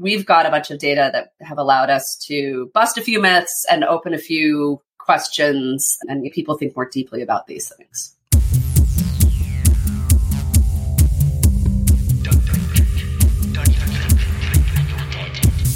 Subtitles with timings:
[0.00, 3.66] we've got a bunch of data that have allowed us to bust a few myths
[3.70, 8.16] and open a few questions and people think more deeply about these things.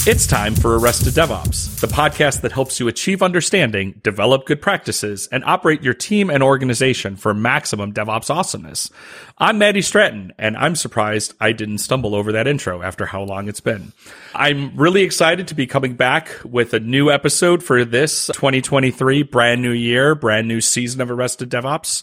[0.06, 5.30] It's time for Arrested DevOps, the podcast that helps you achieve understanding, develop good practices,
[5.32, 8.90] and operate your team and organization for maximum DevOps awesomeness.
[9.38, 13.48] I'm Matty Stratton, and I'm surprised I didn't stumble over that intro after how long
[13.48, 13.94] it's been.
[14.34, 19.62] I'm really excited to be coming back with a new episode for this 2023 brand
[19.62, 22.02] new year, brand new season of Arrested DevOps.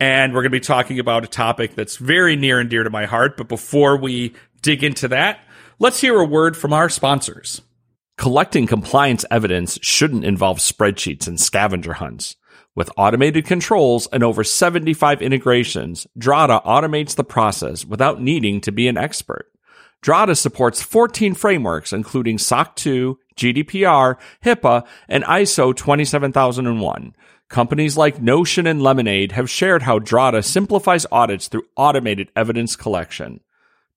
[0.00, 2.88] And we're going to be talking about a topic that's very near and dear to
[2.88, 3.36] my heart.
[3.36, 5.40] But before we dig into that,
[5.82, 7.60] Let's hear a word from our sponsors.
[8.16, 12.36] Collecting compliance evidence shouldn't involve spreadsheets and scavenger hunts.
[12.76, 18.86] With automated controls and over 75 integrations, Drata automates the process without needing to be
[18.86, 19.50] an expert.
[20.04, 27.16] Drata supports 14 frameworks, including SOC 2, GDPR, HIPAA, and ISO 27001.
[27.48, 33.40] Companies like Notion and Lemonade have shared how Drata simplifies audits through automated evidence collection.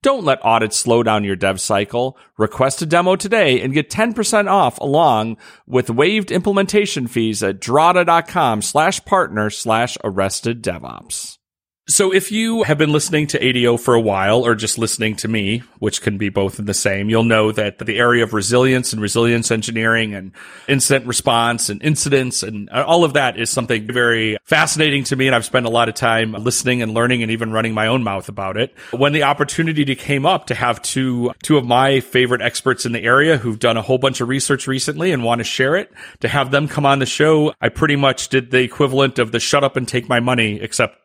[0.05, 2.15] Don't let audits slow down your dev cycle.
[2.37, 8.61] Request a demo today and get 10% off along with waived implementation fees at drata.com
[8.61, 11.39] slash partner slash arrested DevOps.
[11.87, 15.27] So if you have been listening to ADO for a while or just listening to
[15.27, 18.91] me, which can be both in the same, you'll know that the area of resilience
[18.91, 20.31] and resilience engineering and
[20.67, 25.27] incident response and incidents and all of that is something very fascinating to me.
[25.27, 28.03] And I've spent a lot of time listening and learning and even running my own
[28.03, 28.73] mouth about it.
[28.89, 33.03] When the opportunity came up to have two, two of my favorite experts in the
[33.03, 36.29] area who've done a whole bunch of research recently and want to share it, to
[36.29, 39.63] have them come on the show, I pretty much did the equivalent of the shut
[39.63, 40.97] up and take my money, except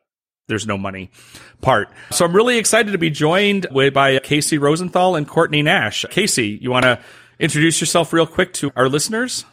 [0.50, 1.10] there's no money
[1.62, 1.88] part.
[2.10, 6.04] So I'm really excited to be joined by Casey Rosenthal and Courtney Nash.
[6.10, 6.98] Casey, you want to
[7.38, 9.44] introduce yourself real quick to our listeners?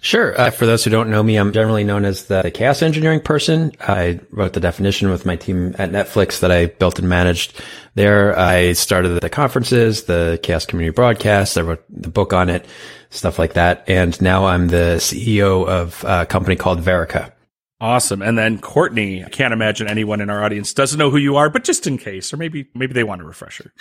[0.00, 0.40] Sure.
[0.40, 3.20] Uh, for those who don't know me, I'm generally known as the, the, chaos engineering
[3.20, 3.72] person.
[3.80, 7.60] I wrote the definition with my team at Netflix that I built and managed
[7.94, 8.38] there.
[8.38, 11.58] I started the conferences, the chaos community broadcast.
[11.58, 12.64] I wrote the book on it,
[13.10, 13.84] stuff like that.
[13.88, 17.32] And now I'm the CEO of a company called Verica.
[17.80, 18.22] Awesome.
[18.22, 21.48] And then Courtney, I can't imagine anyone in our audience doesn't know who you are,
[21.48, 23.72] but just in case, or maybe maybe they want a refresher.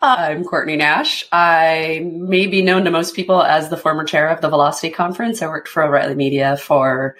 [0.00, 1.26] Uh, I'm Courtney Nash.
[1.30, 5.42] I may be known to most people as the former chair of the Velocity Conference.
[5.42, 7.16] I worked for O'Reilly Media for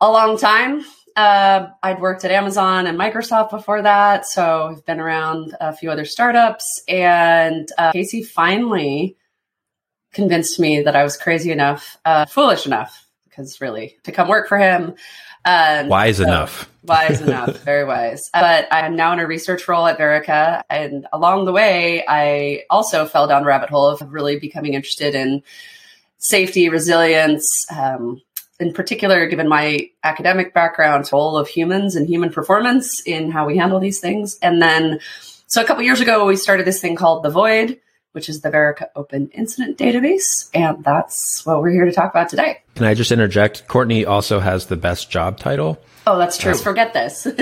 [0.00, 0.84] a long time.
[1.16, 5.90] Uh, I'd worked at Amazon and Microsoft before that, so I've been around a few
[5.90, 6.84] other startups.
[6.86, 9.16] And uh, Casey finally
[10.12, 14.48] convinced me that I was crazy enough, uh, foolish enough because really to come work
[14.48, 14.94] for him.
[15.44, 16.70] Um, wise so, enough.
[16.84, 17.56] wise enough.
[17.60, 18.28] Very wise.
[18.32, 20.62] But I'm now in a research role at Verica.
[20.68, 25.14] And along the way, I also fell down a rabbit hole of really becoming interested
[25.14, 25.42] in
[26.18, 28.20] safety, resilience, um,
[28.58, 33.56] in particular, given my academic background, role of humans and human performance in how we
[33.56, 34.38] handle these things.
[34.42, 35.00] And then,
[35.46, 37.80] so a couple years ago, we started this thing called The Void,
[38.12, 40.50] which is the Verica Open Incident Database.
[40.54, 42.58] And that's what we're here to talk about today.
[42.74, 43.68] Can I just interject?
[43.68, 45.78] Courtney also has the best job title.
[46.06, 46.52] Oh, that's true.
[46.52, 47.26] Um, Forget this.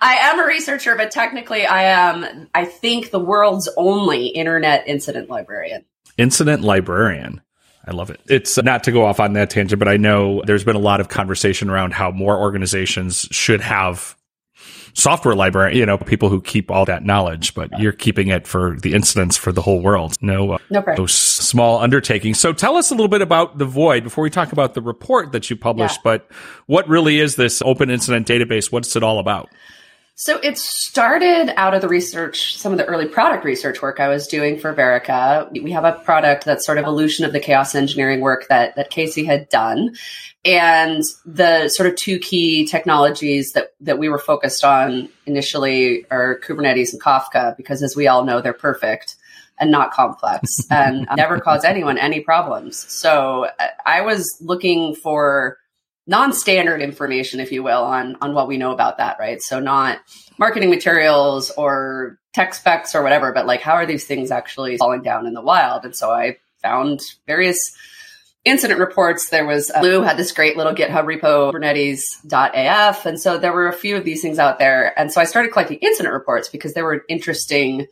[0.00, 5.30] I am a researcher, but technically I am, I think, the world's only internet incident
[5.30, 5.84] librarian.
[6.18, 7.40] Incident librarian.
[7.86, 8.20] I love it.
[8.26, 11.00] It's not to go off on that tangent, but I know there's been a lot
[11.00, 14.16] of conversation around how more organizations should have
[14.94, 18.76] software library, you know, people who keep all that knowledge, but you're keeping it for
[18.80, 20.16] the incidents for the whole world.
[20.20, 22.34] No, uh, no no small undertaking.
[22.34, 25.32] So tell us a little bit about the void before we talk about the report
[25.32, 26.16] that you published, yeah.
[26.16, 26.30] but
[26.66, 28.72] what really is this open incident database?
[28.72, 29.50] What's it all about?
[30.16, 34.06] So it started out of the research, some of the early product research work I
[34.06, 35.50] was doing for Verica.
[35.50, 38.90] We have a product that's sort of evolution of the chaos engineering work that, that
[38.90, 39.96] Casey had done.
[40.44, 46.38] And the sort of two key technologies that, that we were focused on initially are
[46.46, 49.16] Kubernetes and Kafka, because as we all know, they're perfect
[49.58, 52.78] and not complex and never cause anyone any problems.
[52.92, 53.48] So
[53.84, 55.58] I was looking for
[56.06, 59.42] non-standard information, if you will, on on what we know about that, right?
[59.42, 59.98] So not
[60.38, 65.02] marketing materials or tech specs or whatever, but like how are these things actually falling
[65.02, 65.84] down in the wild?
[65.84, 67.74] And so I found various
[68.44, 69.30] incident reports.
[69.30, 73.06] There was uh, Lou had this great little GitHub repo, Kubernetes.af.
[73.06, 74.98] And so there were a few of these things out there.
[74.98, 77.86] And so I started collecting incident reports because they were an interesting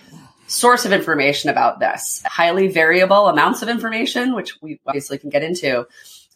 [0.46, 2.22] source of information about this.
[2.26, 5.86] Highly variable amounts of information, which we obviously can get into.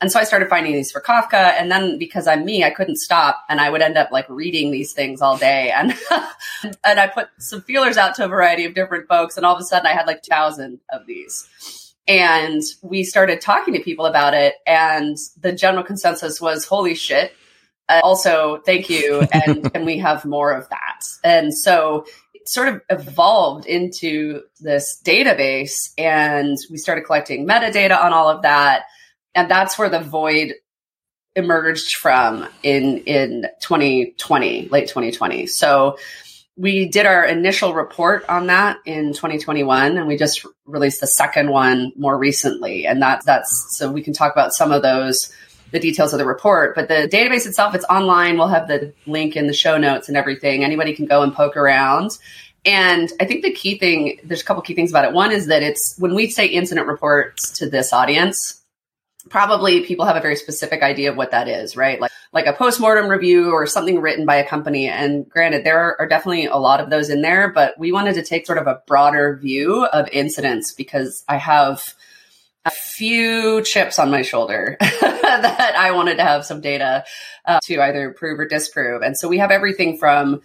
[0.01, 1.55] And so I started finding these for Kafka.
[1.59, 4.71] And then because I'm me, I couldn't stop and I would end up like reading
[4.71, 5.71] these things all day.
[5.71, 5.95] And,
[6.85, 9.37] and I put some feelers out to a variety of different folks.
[9.37, 11.95] And all of a sudden I had like 2,000 of these.
[12.07, 14.55] And we started talking to people about it.
[14.67, 17.33] And the general consensus was, holy shit.
[17.89, 19.27] Uh, also, thank you.
[19.33, 21.05] And can we have more of that?
[21.25, 22.05] And so
[22.35, 28.43] it sort of evolved into this database and we started collecting metadata on all of
[28.43, 28.85] that
[29.37, 30.55] and that's where the void
[31.37, 35.97] emerged from in in 2020 late 2020 so
[36.57, 41.51] we did our initial report on that in 2021 and we just released the second
[41.51, 42.87] one more recently.
[42.87, 45.31] And that that's so we can talk about some of those
[45.73, 46.75] the details of the report.
[46.75, 48.39] But the database itself it's online.
[48.39, 50.65] We'll have the link in the show notes and everything.
[50.65, 52.13] Anybody can go and poke around.
[52.65, 55.13] And I think the key thing, there's a couple key things about it.
[55.13, 58.65] One is that it's when we say incident reports to this audience,
[59.29, 62.01] probably people have a very specific idea of what that is, right?
[62.01, 64.89] Like like a postmortem review or something written by a company.
[64.89, 68.23] And granted, there are definitely a lot of those in there, but we wanted to
[68.23, 71.83] take sort of a broader view of incidents because I have
[72.67, 77.05] a few chips on my shoulder that I wanted to have some data
[77.45, 79.03] uh, to either prove or disprove.
[79.03, 80.43] And so we have everything from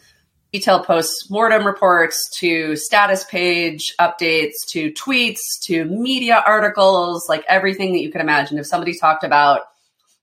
[0.52, 8.02] detailed post-mortem reports to status page updates to tweets to media articles like everything that
[8.02, 8.58] you can imagine.
[8.58, 9.62] If somebody talked about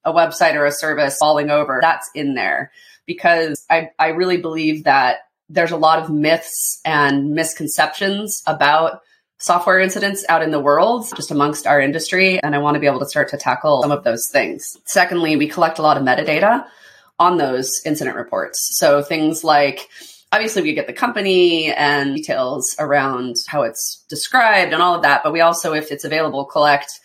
[0.05, 2.73] a website or a service falling over that's in there.
[3.07, 9.01] Because i, I really believe that there's a lot of myths and misconceptions about
[9.39, 12.89] software incidents out in the world just amongst our industry and i want to be
[12.89, 14.77] able to start to tackle some of those things.
[14.85, 16.67] Secondly we collect a lot of metadata
[17.19, 18.77] on those incident reports.
[18.79, 19.89] So things like
[20.33, 25.23] obviously we get the company and details around how it's described and all of that
[25.23, 27.01] but we also if it's available collect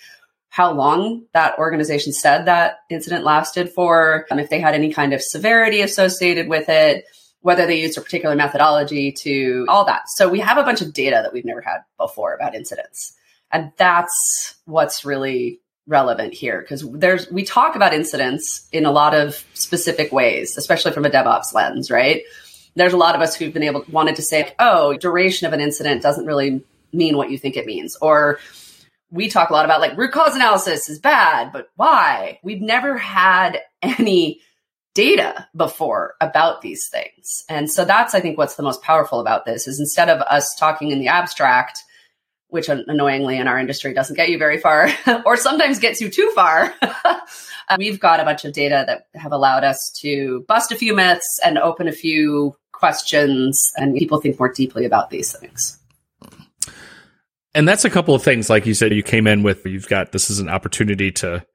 [0.50, 5.14] how long that organization said that incident lasted for um, if they had any kind
[5.14, 7.06] of severity associated with it
[7.44, 10.04] whether they used a particular methodology to all that.
[10.08, 13.14] So we have a bunch of data that we've never had before about incidents.
[13.52, 19.14] And that's what's really relevant here because there's we talk about incidents in a lot
[19.14, 22.22] of specific ways especially from a devops lens right
[22.76, 25.62] there's a lot of us who've been able wanted to say, oh, duration of an
[25.62, 27.96] incident doesn't really mean what you think it means.
[28.02, 28.40] Or
[29.12, 32.40] we talk a lot about like root cause analysis is bad, but why?
[32.44, 34.42] We've never had any
[34.96, 37.44] data before about these things.
[37.50, 40.56] And so that's I think what's the most powerful about this is instead of us
[40.60, 41.80] talking in the abstract,
[42.48, 44.90] which annoyingly in our industry doesn't get you very far
[45.26, 46.74] or sometimes gets you too far.
[47.78, 51.40] We've got a bunch of data that have allowed us to bust a few myths
[51.44, 55.80] and open a few questions and people think more deeply about these things.
[57.56, 60.12] And that's a couple of things, like you said, you came in with, you've got,
[60.12, 61.46] this is an opportunity to,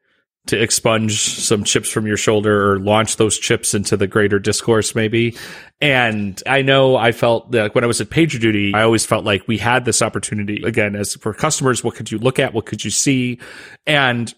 [0.47, 4.95] to expunge some chips from your shoulder or launch those chips into the greater discourse,
[4.95, 5.37] maybe.
[5.83, 9.47] And I know I felt that when I was at PagerDuty, I always felt like
[9.47, 12.55] we had this opportunity again, as for customers, what could you look at?
[12.55, 13.39] What could you see?
[13.87, 14.35] And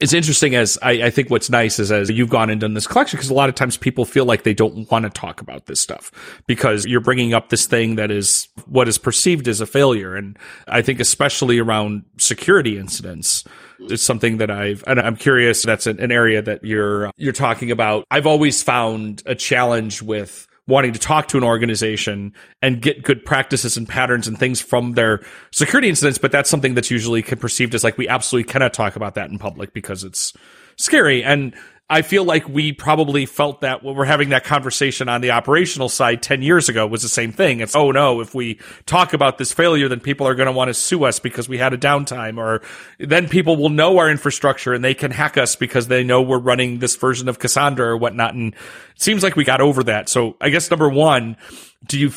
[0.00, 2.86] it's interesting as I, I, think what's nice is as you've gone and done this
[2.86, 5.66] collection because a lot of times people feel like they don't want to talk about
[5.66, 6.10] this stuff
[6.46, 10.14] because you're bringing up this thing that is what is perceived as a failure.
[10.16, 10.38] And
[10.68, 13.44] i think especially around security incidents
[13.80, 17.70] it's something that i've and i'm curious that's an, an area that you're you're talking
[17.70, 18.04] about.
[18.10, 22.32] I've always found a challenge with wanting to talk to an organization
[22.62, 25.20] and get good practices and patterns and things from their
[25.52, 26.18] security incidents.
[26.18, 29.38] But that's something that's usually perceived as like, we absolutely cannot talk about that in
[29.38, 30.32] public because it's
[30.76, 31.22] scary.
[31.22, 31.54] And
[31.90, 35.90] I feel like we probably felt that when we're having that conversation on the operational
[35.90, 37.60] side 10 years ago was the same thing.
[37.60, 40.68] It's, oh no, if we talk about this failure, then people are going to want
[40.68, 42.62] to sue us because we had a downtime or
[42.98, 46.38] then people will know our infrastructure and they can hack us because they know we're
[46.38, 48.32] running this version of Cassandra or whatnot.
[48.32, 50.08] And it seems like we got over that.
[50.08, 51.36] So I guess number one,
[51.86, 52.12] do you,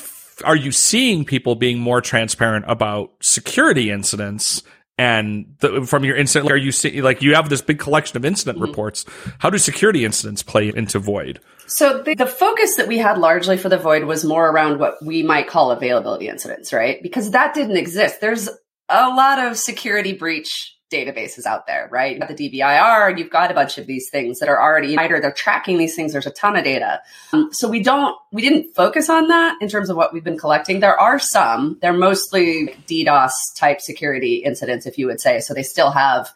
[0.46, 4.64] are you seeing people being more transparent about security incidents
[4.98, 8.26] and the, from your incident, are you see, like you have this big collection of
[8.26, 8.68] incident mm-hmm.
[8.68, 9.06] reports?
[9.40, 11.40] How do security incidents play into Void?
[11.68, 14.96] So the, the, focus that we had largely for the Void was more around what
[15.06, 17.02] we might call availability incidents, right?
[17.04, 18.22] Because that didn't exist.
[18.22, 18.50] There's
[18.90, 22.12] a lot of security breach databases out there, right?
[22.12, 25.20] You've got the DBIR, you've got a bunch of these things that are already either
[25.20, 26.14] they're tracking these things.
[26.14, 27.02] There's a ton of data.
[27.34, 30.38] Um, so we don't, we didn't focus on that in terms of what we've been
[30.38, 30.80] collecting.
[30.80, 35.40] There are some, they're mostly DDoS type security incidents, if you would say.
[35.40, 36.30] So they still have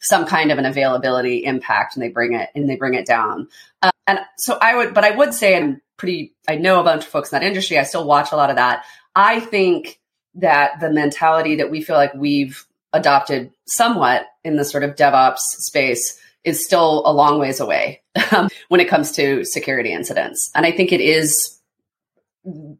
[0.00, 3.48] some kind of an availability impact and they bring it and they bring it down.
[3.82, 7.02] Uh, and so I would, but I would say I'm pretty, I know a bunch
[7.02, 7.78] of folks in that industry.
[7.78, 8.84] I still watch a lot of that.
[9.16, 9.98] I think
[10.36, 15.38] that the mentality that we feel like we've adopted somewhat in the sort of DevOps
[15.58, 18.02] space is still a long ways away
[18.32, 20.50] um, when it comes to security incidents.
[20.54, 21.60] And I think it is,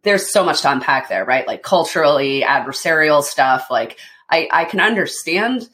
[0.02, 1.46] there's so much to unpack there, right?
[1.46, 3.66] Like culturally, adversarial stuff.
[3.70, 3.98] Like
[4.30, 5.68] I, I can understand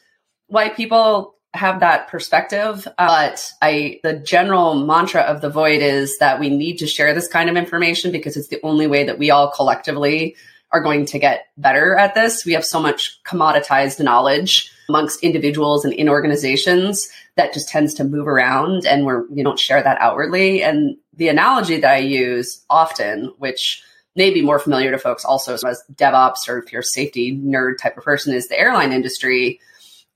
[0.49, 6.41] why people have that perspective, but I, the general mantra of the void is that
[6.41, 9.31] we need to share this kind of information because it's the only way that we
[9.31, 10.37] all collectively
[10.75, 12.45] are going to get better at this.
[12.45, 18.05] We have so much commoditized knowledge amongst individuals and in organizations that just tends to
[18.05, 20.65] move around and we're, we don't share that outwardly.
[20.65, 23.85] And the analogy that I use often, which
[24.17, 27.79] may be more familiar to folks also as DevOps or if you're a safety nerd
[27.81, 29.61] type of person, is the airline industry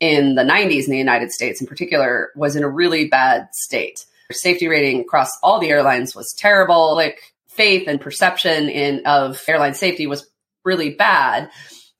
[0.00, 4.06] in the 90s in the United States in particular was in a really bad state.
[4.32, 6.96] Safety rating across all the airlines was terrible.
[6.96, 10.28] Like faith and perception in of airline safety was
[10.68, 11.50] really bad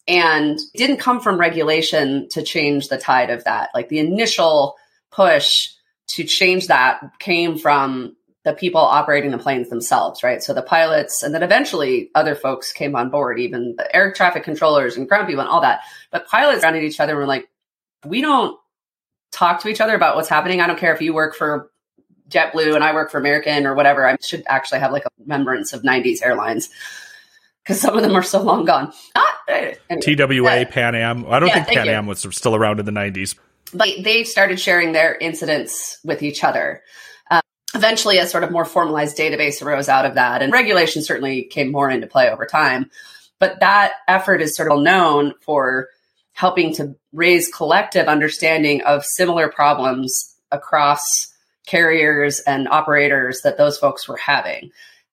[0.07, 3.71] and didn't come from regulation to change the tide of that.
[3.75, 4.77] Like the initial
[5.11, 5.71] push
[6.09, 10.43] to change that came from the people operating the planes themselves, right?
[10.43, 14.45] So the pilots, and then eventually other folks came on board, even the air traffic
[14.45, 15.81] controllers and ground people and all that.
[16.11, 17.49] But pilots rounded each other and were like,
[18.07, 18.59] we don't
[19.33, 20.61] talk to each other about what's happening.
[20.61, 21.71] I don't care if you work for
[22.31, 24.07] JetBlue and I work for American or whatever.
[24.07, 26.71] I should actually have like a remembrance of 90s airlines
[27.69, 28.91] because some of them are so long gone.
[29.15, 31.27] Ah, anyway, TWA, uh, Pan Am.
[31.27, 31.93] I don't yeah, think Pan you.
[31.93, 33.37] Am was still around in the 90s.
[33.75, 36.83] But they started sharing their incidents with each other.
[37.31, 37.43] Uh,
[37.75, 41.71] eventually, a sort of more formalized database arose out of that, and regulation certainly came
[41.71, 42.91] more into play over time.
[43.39, 45.89] But that effort is sort of known for
[46.33, 51.03] helping to raise collective understanding of similar problems across
[51.67, 54.71] carriers and operators that those folks were having.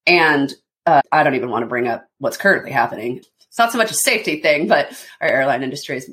[0.07, 0.53] And
[0.85, 3.17] uh, I don't even want to bring up what's currently happening.
[3.17, 6.09] It's not so much a safety thing, but our airline industry is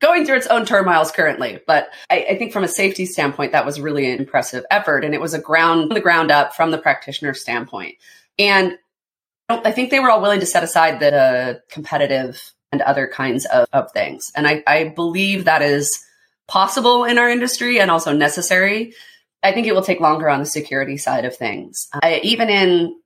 [0.00, 1.60] going through its own turmoils currently.
[1.66, 5.04] But I, I, think from a safety standpoint, that was really an impressive effort.
[5.04, 7.96] And it was a ground, the ground up from the practitioner standpoint.
[8.38, 8.78] And
[9.48, 12.40] I think they were all willing to set aside the uh, competitive
[12.72, 14.30] and other kinds of, of things.
[14.34, 16.04] And I, I believe that is
[16.48, 18.94] possible in our industry and also necessary.
[19.42, 21.88] I think it will take longer on the security side of things.
[22.02, 22.96] I, even in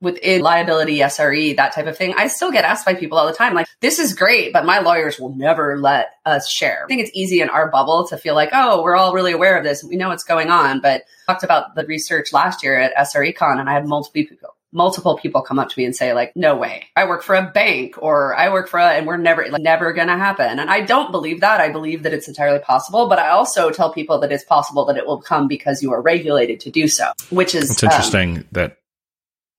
[0.00, 3.32] within liability, SRE, that type of thing, I still get asked by people all the
[3.32, 6.84] time, like, this is great, but my lawyers will never let us share.
[6.84, 9.56] I think it's easy in our bubble to feel like, oh, we're all really aware
[9.56, 9.82] of this.
[9.82, 10.80] We know what's going on.
[10.80, 14.54] But I talked about the research last year at SRECon and I had multiple people
[14.74, 17.48] multiple people come up to me and say like no way i work for a
[17.52, 20.80] bank or i work for a and we're never like never gonna happen and i
[20.80, 24.32] don't believe that i believe that it's entirely possible but i also tell people that
[24.32, 27.70] it's possible that it will come because you are regulated to do so which is
[27.70, 28.78] it's interesting um, that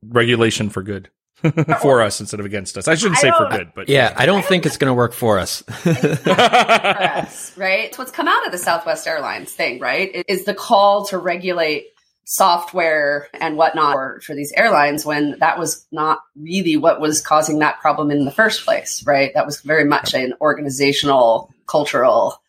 [0.03, 1.09] regulation for good
[1.81, 4.45] for us instead of against us i shouldn't say for good but yeah i don't
[4.45, 5.61] think it's going to work for us.
[5.67, 10.53] for us right it's what's come out of the southwest airlines thing right is the
[10.53, 11.87] call to regulate
[12.25, 17.59] software and whatnot for, for these airlines when that was not really what was causing
[17.59, 19.31] that problem in the first place, right?
[19.35, 22.41] That was very much an organizational, cultural,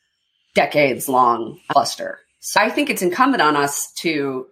[0.55, 2.19] decades long cluster.
[2.41, 4.47] So I think it's incumbent on us to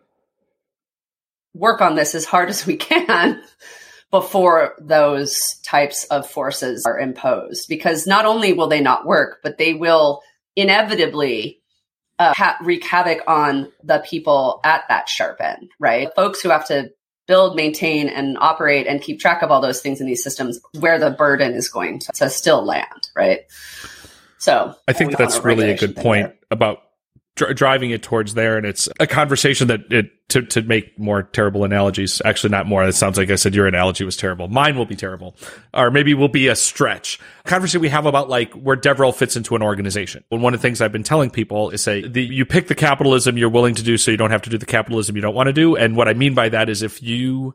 [1.55, 3.43] work on this as hard as we can
[4.11, 9.59] before those types of forces are imposed because not only will they not work, but
[9.59, 10.23] they will
[10.55, 11.61] inevitably
[12.19, 16.09] uh, ha- wreak havoc on the people at that sharp end, right?
[16.15, 16.91] Folks who have to
[17.27, 20.99] build, maintain, and operate and keep track of all those things in these systems, where
[20.99, 23.41] the burden is going to, to still land, right?
[24.39, 26.39] So I think that's really a good point there.
[26.51, 26.83] about
[27.37, 28.57] dr- driving it towards there.
[28.57, 32.85] And it's a conversation that it, to, to make more terrible analogies, actually not more.
[32.85, 34.49] It sounds like I said your analogy was terrible.
[34.49, 35.37] Mine will be terrible,
[35.73, 37.21] or maybe will be a stretch.
[37.45, 40.25] A conversation we have about like where DevRel fits into an organization.
[40.31, 42.75] When one of the things I've been telling people is say the, you pick the
[42.75, 45.35] capitalism you're willing to do, so you don't have to do the capitalism you don't
[45.35, 45.77] want to do.
[45.77, 47.55] And what I mean by that is if you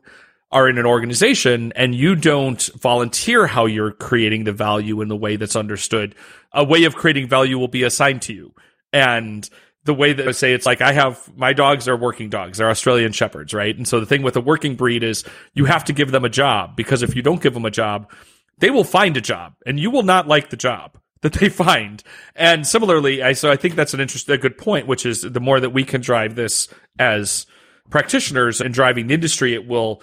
[0.52, 5.16] are in an organization and you don't volunteer how you're creating the value in the
[5.16, 6.14] way that's understood,
[6.52, 8.52] a way of creating value will be assigned to you.
[8.92, 9.48] And
[9.84, 12.58] the way that I say it's like I have my dogs are working dogs.
[12.58, 13.76] They're Australian shepherds, right?
[13.76, 16.28] And so the thing with a working breed is you have to give them a
[16.28, 18.10] job because if you don't give them a job,
[18.58, 22.02] they will find a job and you will not like the job that they find.
[22.34, 25.40] And similarly, I so I think that's an interesting a good point, which is the
[25.40, 26.68] more that we can drive this
[26.98, 27.46] as
[27.88, 30.02] practitioners and driving the industry, it will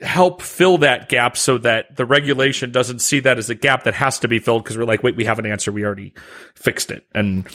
[0.00, 3.94] help fill that gap so that the regulation doesn't see that as a gap that
[3.94, 5.70] has to be filled because we're like, wait, we have an answer.
[5.70, 6.14] We already
[6.54, 7.06] fixed it.
[7.14, 7.46] And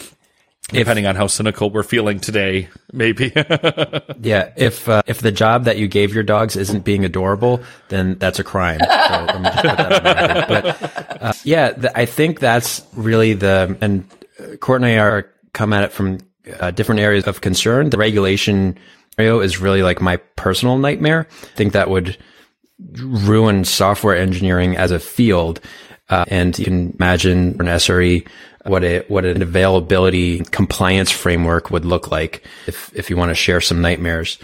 [0.72, 3.32] depending on how cynical we're feeling today, maybe.
[4.22, 8.16] yeah, if uh, if the job that you gave your dogs isn't being adorable, then
[8.16, 8.80] that's a crime.
[8.80, 14.10] So that but uh, yeah, I think that's really the and
[14.60, 16.20] Courtney and I are come at it from
[16.60, 17.90] uh, different areas of concern.
[17.90, 18.78] The regulation
[19.18, 21.28] area is really like my personal nightmare.
[21.30, 22.18] I think that would
[22.98, 25.60] ruin software engineering as a field.
[26.10, 28.28] Uh, and you can imagine an SRE
[28.70, 33.36] what a what an availability compliance framework would look like if if you want to
[33.36, 34.38] share some nightmares.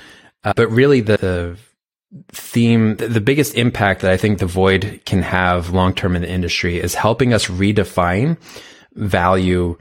[0.44, 1.58] Uh, but really, the, the
[2.32, 6.30] theme, the biggest impact that I think the void can have long term in the
[6.30, 8.38] industry is helping us redefine
[8.94, 9.78] value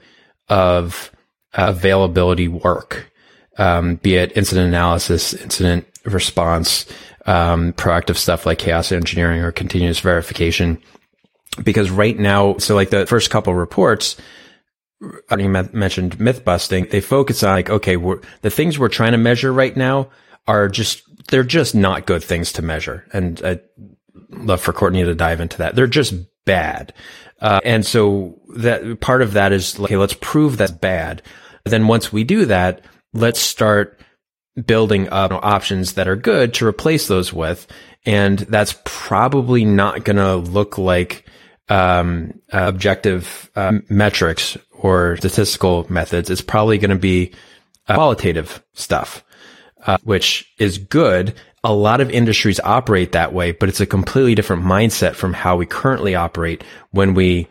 [0.48, 1.10] of
[1.52, 3.10] availability work,
[3.58, 6.86] um, be it incident analysis, incident response,
[7.26, 10.78] um, proactive stuff like chaos engineering or continuous verification.
[11.62, 14.16] Because right now, so like the first couple reports,
[15.30, 16.86] I mentioned myth busting.
[16.86, 17.96] They focus on like, okay,
[18.42, 20.10] the things we're trying to measure right now
[20.46, 23.06] are just, they're just not good things to measure.
[23.12, 23.60] And I'd
[24.30, 25.74] love for Courtney to dive into that.
[25.74, 26.92] They're just bad.
[27.40, 31.22] Uh, and so that part of that is like, okay, let's prove that's bad.
[31.64, 34.00] Then once we do that, let's start
[34.66, 37.66] building up options that are good to replace those with.
[38.06, 41.26] And that's probably not going to look like,
[41.68, 46.30] um, uh, objective uh, metrics or statistical methods.
[46.30, 47.32] It's probably going to be
[47.88, 49.24] uh, qualitative stuff,
[49.86, 51.34] uh, which is good.
[51.62, 55.56] A lot of industries operate that way, but it's a completely different mindset from how
[55.56, 57.48] we currently operate when we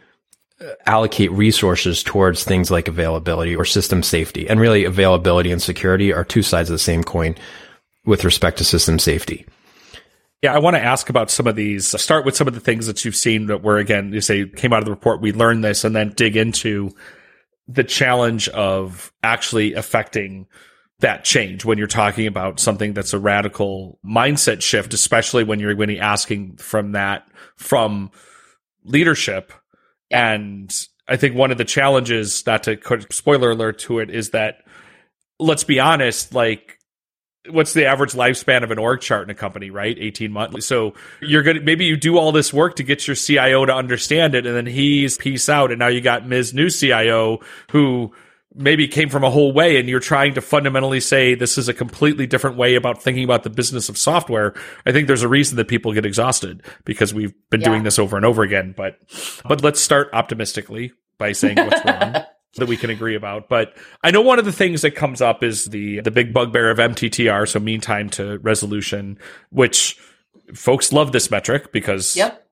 [0.85, 4.47] allocate resources towards things like availability or system safety.
[4.47, 7.35] And really availability and security are two sides of the same coin
[8.05, 9.45] with respect to system safety.
[10.43, 11.95] Yeah, I want to ask about some of these.
[11.95, 14.45] Uh, start with some of the things that you've seen that were, again, you say
[14.45, 16.93] came out of the report, we learned this, and then dig into
[17.67, 20.45] the challenge of actually affecting
[20.99, 25.75] that change when you're talking about something that's a radical mindset shift, especially when you're
[25.75, 28.11] really asking from that from
[28.83, 29.53] leadership
[30.13, 32.77] and I think one of the challenges, not to
[33.09, 34.59] spoiler alert to it, is that
[35.39, 36.77] let's be honest, like
[37.49, 39.97] what's the average lifespan of an org chart in a company, right?
[39.99, 40.65] 18 months.
[40.65, 43.73] So you're going to, maybe you do all this work to get your CIO to
[43.73, 45.71] understand it and then he's peace out.
[45.71, 46.53] And now you got Ms.
[46.53, 47.39] New CIO
[47.71, 48.13] who
[48.55, 51.73] maybe came from a whole way and you're trying to fundamentally say this is a
[51.73, 54.53] completely different way about thinking about the business of software
[54.85, 57.69] i think there's a reason that people get exhausted because we've been yeah.
[57.69, 58.99] doing this over and over again but
[59.47, 62.23] but let's start optimistically by saying what's wrong
[62.55, 65.43] that we can agree about but i know one of the things that comes up
[65.43, 69.17] is the the big bugbear of mttr so mean time to resolution
[69.49, 69.99] which
[70.53, 72.45] folks love this metric because yep.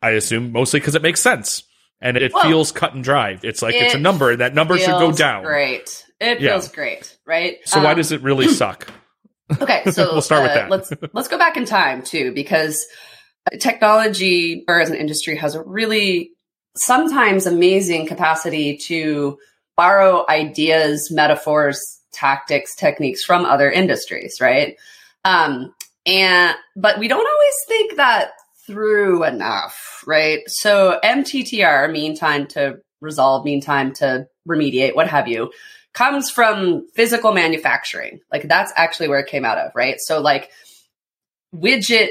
[0.00, 1.64] i assume mostly because it makes sense
[2.02, 3.38] and it well, feels cut and dry.
[3.42, 5.44] It's like it it's a number, and that number should go down.
[5.44, 6.04] Great.
[6.20, 6.50] It yeah.
[6.50, 7.58] feels great, right?
[7.64, 8.88] So um, why does it really suck?
[9.60, 10.70] Okay, so we'll start uh, with that.
[10.70, 12.84] let's let's go back in time too, because
[13.60, 16.32] technology, or as an industry, has a really
[16.76, 19.38] sometimes amazing capacity to
[19.76, 21.80] borrow ideas, metaphors,
[22.12, 24.76] tactics, techniques from other industries, right?
[25.24, 28.32] Um, and but we don't always think that
[28.66, 30.40] through enough, right?
[30.46, 35.52] So MTTR, mean time to resolve, mean time to remediate, what have you,
[35.92, 38.20] comes from physical manufacturing.
[38.32, 39.96] Like that's actually where it came out of, right?
[39.98, 40.50] So like
[41.54, 42.10] widget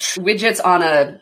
[0.00, 1.21] widgets on a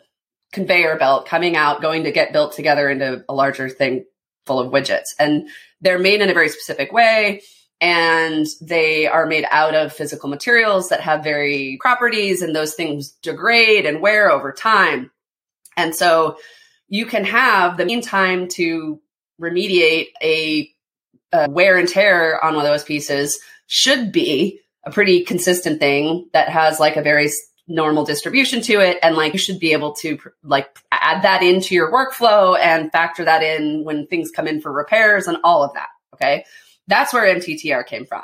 [0.51, 4.05] conveyor belt coming out, going to get built together into a larger thing
[4.45, 5.13] full of widgets.
[5.19, 5.49] And
[5.81, 7.41] they're made in a very specific way
[7.81, 13.11] and they are made out of physical materials that have very properties and those things
[13.23, 15.09] degrade and wear over time.
[15.75, 16.37] And so
[16.87, 19.01] you can have the mean time to
[19.41, 20.69] remediate a,
[21.33, 26.29] a wear and tear on one of those pieces should be a pretty consistent thing
[26.33, 27.29] that has like a very
[27.73, 31.73] normal distribution to it and like you should be able to like add that into
[31.73, 35.73] your workflow and factor that in when things come in for repairs and all of
[35.73, 36.43] that okay
[36.91, 38.23] that's where MTTR came from.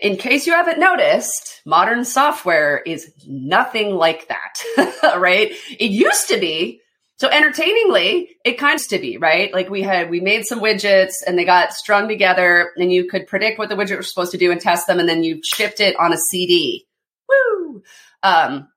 [0.00, 5.52] In case you haven't noticed, modern software is nothing like that, right?
[5.78, 6.80] It used to be.
[7.18, 9.52] So entertainingly, it kind of to be, right?
[9.52, 13.26] Like we had, we made some widgets and they got strung together and you could
[13.26, 15.00] predict what the widget was supposed to do and test them.
[15.00, 16.85] And then you shipped it on a CD.
[17.28, 17.82] Woo!
[18.22, 18.68] Um,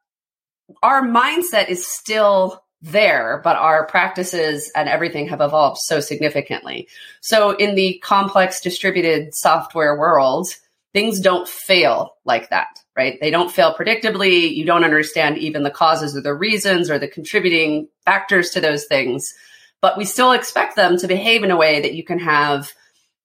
[0.83, 6.87] our mindset is still there, but our practices and everything have evolved so significantly.
[7.21, 10.47] So in the complex distributed software world,
[10.93, 13.17] things don't fail like that, right?
[13.19, 14.55] They don't fail predictably.
[14.55, 18.85] You don't understand even the causes or the reasons or the contributing factors to those
[18.85, 19.33] things,
[19.81, 22.71] but we still expect them to behave in a way that you can have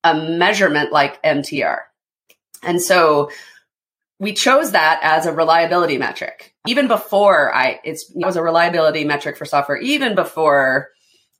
[0.03, 1.79] a measurement like MTR.
[2.63, 3.31] And so
[4.25, 6.55] we chose that as a reliability metric.
[6.67, 10.89] Even before I, it was a reliability metric for software, even before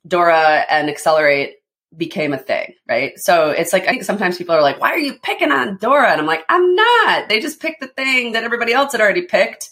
[0.07, 1.55] Dora and Accelerate
[1.97, 3.13] became a thing, right?
[3.17, 6.11] So it's like, I think sometimes people are like, why are you picking on Dora?
[6.11, 7.27] And I'm like, I'm not.
[7.27, 9.71] They just picked the thing that everybody else had already picked.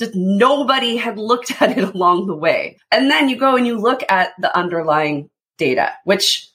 [0.00, 2.78] Just nobody had looked at it along the way.
[2.90, 6.50] And then you go and you look at the underlying data, which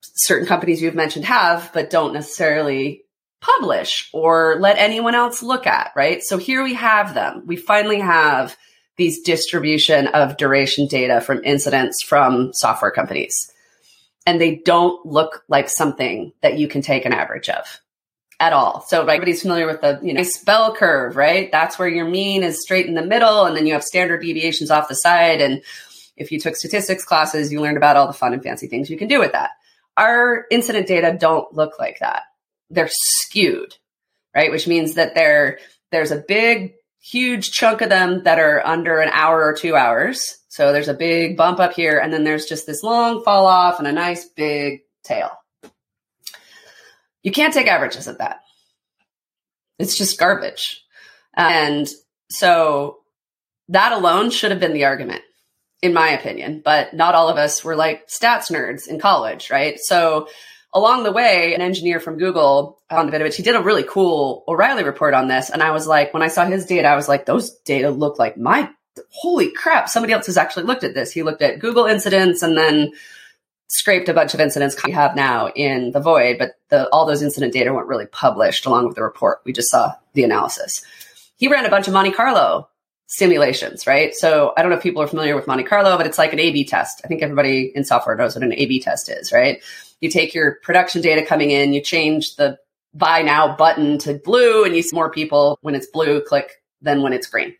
[0.00, 3.02] certain companies you've mentioned have, but don't necessarily
[3.42, 6.22] publish or let anyone else look at, right?
[6.22, 7.42] So here we have them.
[7.44, 8.56] We finally have
[8.96, 13.50] these distribution of duration data from incidents from software companies.
[14.24, 17.80] And they don't look like something that you can take an average of
[18.38, 18.84] at all.
[18.86, 21.50] So everybody's familiar with the you know bell curve, right?
[21.50, 24.70] That's where your mean is straight in the middle, and then you have standard deviations
[24.70, 25.40] off the side.
[25.40, 25.62] And
[26.16, 28.98] if you took statistics classes, you learned about all the fun and fancy things you
[28.98, 29.50] can do with that.
[29.96, 32.22] Our incident data don't look like that.
[32.72, 33.76] They're skewed,
[34.34, 34.50] right?
[34.50, 35.58] Which means that there
[35.90, 40.38] there's a big, huge chunk of them that are under an hour or two hours.
[40.48, 43.78] So there's a big bump up here, and then there's just this long fall off
[43.78, 45.30] and a nice big tail.
[47.22, 48.40] You can't take averages of that.
[49.78, 50.82] It's just garbage.
[51.34, 51.88] And
[52.30, 52.98] so
[53.68, 55.22] that alone should have been the argument
[55.82, 59.78] in my opinion, but not all of us were like stats nerds in college, right?
[59.80, 60.28] So
[60.74, 64.44] along the way, an engineer from Google on the Davidovich, he did a really cool
[64.48, 65.50] O'Reilly report on this.
[65.50, 68.18] And I was like, when I saw his data, I was like, those data look
[68.18, 68.70] like my
[69.10, 69.88] holy crap.
[69.88, 71.12] Somebody else has actually looked at this.
[71.12, 72.92] He looked at Google incidents and then
[73.68, 77.22] scraped a bunch of incidents we have now in the void, but the, all those
[77.22, 79.40] incident data weren't really published along with the report.
[79.44, 80.84] We just saw the analysis.
[81.36, 82.68] He ran a bunch of Monte Carlo
[83.06, 84.14] simulations, right?
[84.14, 86.40] So I don't know if people are familiar with Monte Carlo, but it's like an
[86.40, 87.00] A B test.
[87.02, 89.62] I think everybody in software knows what an A B test is, right?
[90.02, 92.58] You take your production data coming in, you change the
[92.92, 97.00] buy now button to blue, and you see more people when it's blue click than
[97.00, 97.54] when it's green.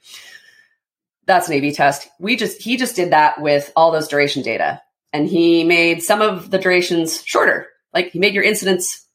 [1.24, 2.08] That's an A B test.
[2.18, 6.20] We just, he just did that with all those duration data and he made some
[6.20, 7.68] of the durations shorter.
[7.94, 9.06] Like he made your incidents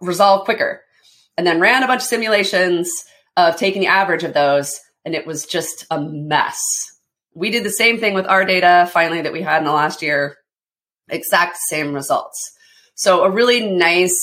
[0.00, 0.82] resolve quicker
[1.36, 2.88] and then ran a bunch of simulations
[3.36, 6.62] of taking the average of those and it was just a mess.
[7.34, 10.02] We did the same thing with our data finally that we had in the last
[10.02, 10.36] year,
[11.12, 12.52] exact same results.
[12.94, 14.16] So a really nice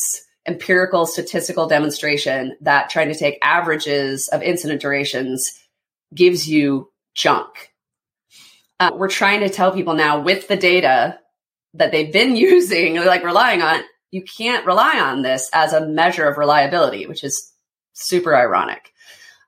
[0.47, 5.43] empirical statistical demonstration that trying to take averages of incident durations
[6.13, 7.71] gives you junk.
[8.79, 11.19] Uh, we're trying to tell people now with the data
[11.73, 16.27] that they've been using, like relying on, you can't rely on this as a measure
[16.27, 17.51] of reliability, which is
[17.93, 18.93] super ironic.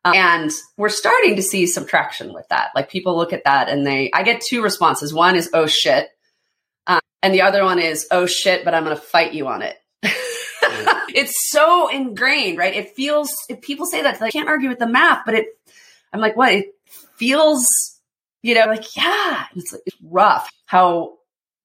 [0.04, 2.70] Um, and we're starting to see some traction with that.
[2.76, 5.14] Like people look at that and they, I get two responses.
[5.14, 6.10] One is, oh shit.
[7.22, 9.76] And the other one is, oh shit, but I'm going to fight you on it.
[11.14, 12.74] it's so ingrained, right?
[12.74, 15.48] It feels, if people say that, they can't argue with the math, but it,
[16.14, 16.54] I'm like, what?
[16.54, 16.76] It
[17.18, 17.66] feels,
[18.42, 21.18] you know, like, yeah, it's, it's rough how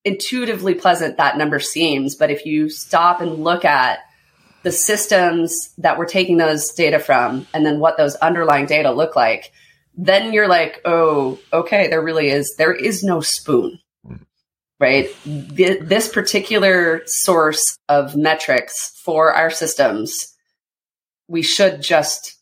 [0.05, 2.17] intuitively pleasant that number seems.
[2.17, 4.01] But if you stop and look at
[4.63, 9.15] the systems that we're taking those data from and then what those underlying data look
[9.15, 9.53] like,
[9.97, 13.79] then you're like, oh, okay, there really is, there is no spoon,
[14.85, 15.09] right?
[15.25, 20.35] this particular source of metrics for our systems,
[21.27, 22.37] we should just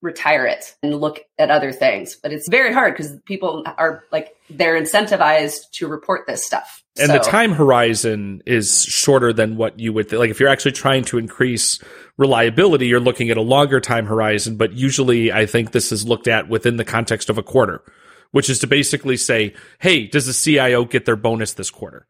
[0.00, 2.16] retire it and look at other things.
[2.22, 6.84] But it's very hard because people are like, they're incentivized to report this stuff.
[6.98, 7.14] And so.
[7.14, 11.02] the time horizon is shorter than what you would th- like if you're actually trying
[11.06, 11.82] to increase
[12.16, 14.56] reliability, you're looking at a longer time horizon.
[14.56, 17.82] But usually, I think this is looked at within the context of a quarter,
[18.30, 22.06] which is to basically say, hey, does the CIO get their bonus this quarter?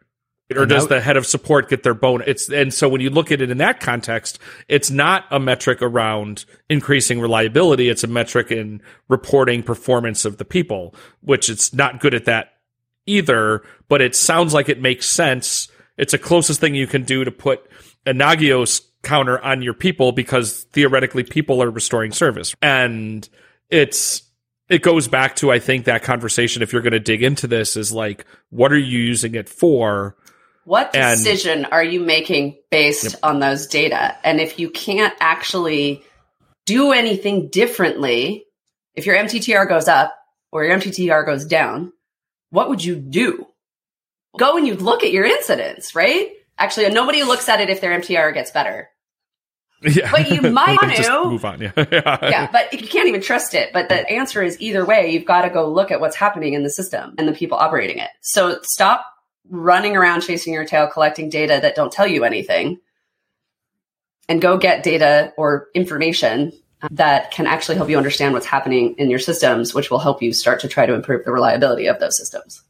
[0.55, 2.29] Or and does the head of support get their bonus?
[2.29, 5.83] It's and so when you look at it in that context, it's not a metric
[5.83, 7.89] around increasing reliability.
[7.89, 12.53] It's a metric in reporting performance of the people, which it's not good at that
[13.07, 15.69] either, but it sounds like it makes sense.
[15.97, 17.69] It's the closest thing you can do to put
[18.05, 22.55] a Nagios counter on your people because theoretically people are restoring service.
[22.63, 23.29] And
[23.71, 24.23] it's,
[24.69, 26.63] it goes back to, I think, that conversation.
[26.63, 30.17] If you're going to dig into this, is like, what are you using it for?
[30.65, 33.21] What decision are you making based yep.
[33.23, 34.17] on those data?
[34.25, 36.05] And if you can't actually
[36.65, 38.45] do anything differently,
[38.95, 40.17] if your MTTR goes up
[40.51, 41.93] or your MTTR goes down,
[42.51, 43.47] what would you do?
[44.37, 46.31] Go and you look at your incidents, right?
[46.59, 48.89] Actually, nobody looks at it if their MTR gets better.
[49.83, 50.11] Yeah.
[50.11, 51.61] But you might want to move on.
[51.61, 51.73] Yeah.
[51.77, 52.51] yeah.
[52.51, 53.73] But you can't even trust it.
[53.73, 56.63] But the answer is either way, you've got to go look at what's happening in
[56.63, 58.11] the system and the people operating it.
[58.21, 59.05] So stop
[59.49, 62.81] running around chasing your tail, collecting data that don't tell you anything
[64.29, 68.95] and go get data or information um, that can actually help you understand what's happening
[68.99, 72.01] in your systems, which will help you start to try to improve the reliability of
[72.01, 72.63] those systems.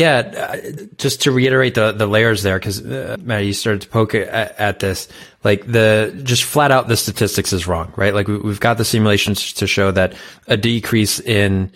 [0.00, 0.20] Yeah,
[0.54, 0.56] uh,
[0.96, 4.58] just to reiterate the the layers there, because uh, Matt, you started to poke at,
[4.58, 5.08] at, this.
[5.44, 8.14] Like the just flat out, the statistics is wrong, right?
[8.14, 10.14] Like we, have got the simulations to show that
[10.46, 11.70] a decrease in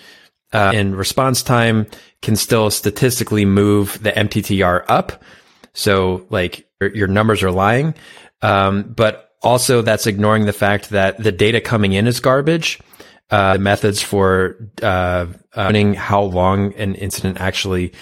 [0.55, 1.87] uh, in response time
[2.23, 5.23] can still statistically move the MTTR up.
[5.75, 7.95] So like your, your numbers are lying,
[8.41, 12.81] um, but also that's ignoring the fact that the data coming in is garbage.
[13.31, 17.93] Uh, methods for uh, uh, how long an incident actually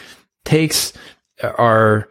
[0.45, 0.93] takes
[1.43, 2.09] are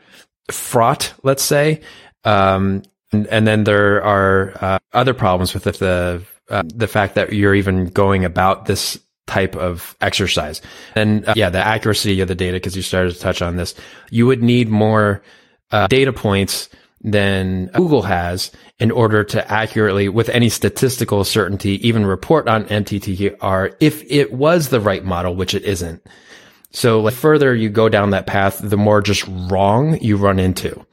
[0.49, 1.81] fraught, let's say.
[2.23, 7.33] Um, and, and, then there are uh, other problems with the uh, the fact that
[7.33, 10.61] you're even going about this type of exercise.
[10.95, 13.73] And uh, yeah, the accuracy of the data, because you started to touch on this,
[14.09, 15.23] you would need more
[15.71, 16.69] uh, data points
[17.03, 23.75] than Google has in order to accurately, with any statistical certainty, even report on MTTR
[23.79, 26.05] if it was the right model, which it isn't.
[26.71, 30.85] So the further you go down that path, the more just wrong you run into.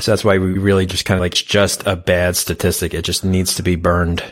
[0.00, 2.94] So that's why we really just kind of like, just a bad statistic.
[2.94, 4.24] It just needs to be burned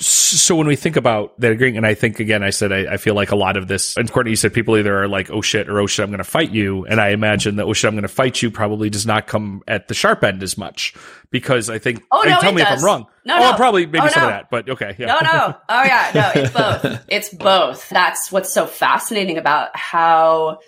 [0.00, 2.96] so when we think about that agreeing, and I think again, I said I, I,
[2.96, 5.42] feel like a lot of this, and Courtney, you said people either are like, "Oh
[5.42, 7.88] shit," or "Oh shit, I'm going to fight you," and I imagine that "Oh shit,
[7.88, 10.94] I'm going to fight you" probably does not come at the sharp end as much
[11.30, 12.02] because I think.
[12.10, 12.72] Oh no, tell me does.
[12.72, 13.06] if I'm wrong.
[13.26, 13.56] No, oh, no.
[13.56, 14.28] probably maybe oh, some no.
[14.28, 15.06] of that, but okay, yeah.
[15.06, 17.04] No, no, oh yeah, no, it's both.
[17.08, 17.88] it's both.
[17.90, 20.60] That's what's so fascinating about how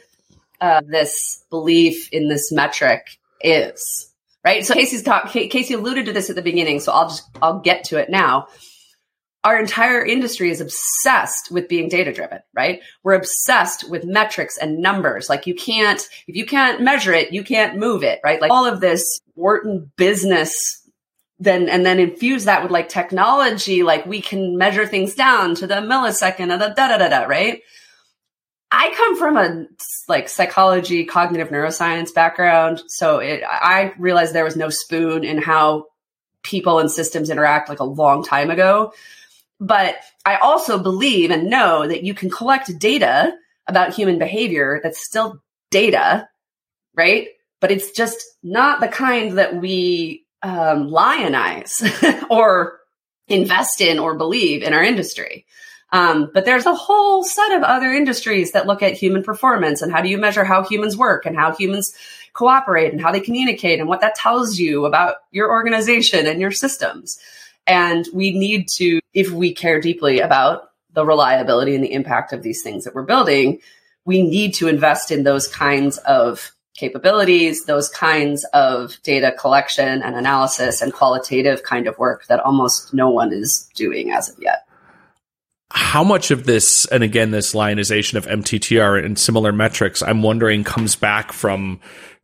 [0.61, 4.12] uh, this belief in this metric is
[4.45, 4.64] right.
[4.66, 5.31] So Casey's talk.
[5.31, 8.49] Casey alluded to this at the beginning, so I'll just I'll get to it now
[9.45, 12.81] our entire industry is obsessed with being data driven, right?
[13.03, 15.29] We're obsessed with metrics and numbers.
[15.29, 18.41] Like you can't, if you can't measure it, you can't move it, right?
[18.41, 20.81] Like all of this Wharton business
[21.41, 25.67] then, and then infuse that with like technology, like we can measure things down to
[25.67, 27.63] the millisecond of the da da da da, right?
[28.71, 29.67] I come from a
[30.09, 32.83] like psychology, cognitive neuroscience background.
[32.87, 35.87] So it, I realized there was no spoon in how
[36.43, 38.93] people and systems interact like a long time ago.
[39.62, 39.94] But
[40.27, 43.33] I also believe and know that you can collect data
[43.68, 46.29] about human behavior that's still data,
[46.96, 47.29] right?
[47.61, 51.81] But it's just not the kind that we um, lionize
[52.31, 52.81] or
[53.29, 55.46] invest in or believe in our industry.
[55.92, 59.92] Um, but there's a whole set of other industries that look at human performance and
[59.92, 61.94] how do you measure how humans work and how humans
[62.33, 66.51] cooperate and how they communicate and what that tells you about your organization and your
[66.51, 67.20] systems.
[67.66, 72.42] And we need to, if we care deeply about the reliability and the impact of
[72.42, 73.61] these things that we're building,
[74.05, 80.16] we need to invest in those kinds of capabilities, those kinds of data collection and
[80.16, 84.66] analysis and qualitative kind of work that almost no one is doing as of yet.
[85.70, 90.64] How much of this, and again, this lionization of MTTR and similar metrics, I'm wondering
[90.64, 91.81] comes back from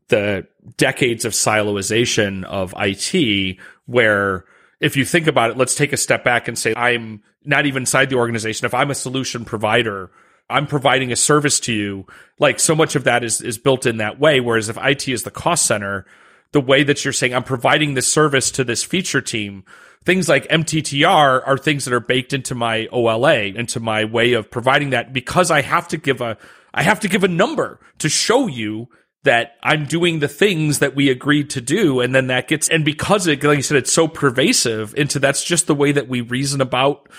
[0.08, 0.46] the
[0.76, 4.44] decades of siloization of IT where
[4.80, 7.82] if you think about it, let's take a step back and say, I'm not even
[7.82, 8.66] inside the organization.
[8.66, 10.10] If I'm a solution provider,
[10.48, 12.06] I'm providing a service to you.
[12.38, 14.40] Like so much of that is, is built in that way.
[14.40, 16.06] Whereas if IT is the cost center,
[16.52, 19.64] the way that you're saying, I'm providing this service to this feature team,
[20.04, 24.50] things like MTTR are things that are baked into my OLA, into my way of
[24.50, 26.38] providing that because I have to give a,
[26.72, 28.88] I have to give a number to show you
[29.28, 32.00] that I'm doing the things that we agreed to do.
[32.00, 35.44] And then that gets, and because it, like you said, it's so pervasive into that's
[35.44, 37.10] just the way that we reason about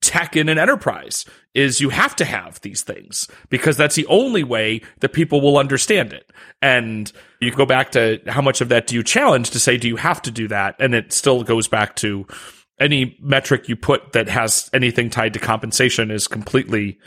[0.00, 4.42] tech in an enterprise is you have to have these things because that's the only
[4.42, 6.28] way that people will understand it.
[6.60, 9.86] And you go back to how much of that do you challenge to say, do
[9.86, 10.74] you have to do that?
[10.80, 12.26] And it still goes back to
[12.80, 16.98] any metric you put that has anything tied to compensation is completely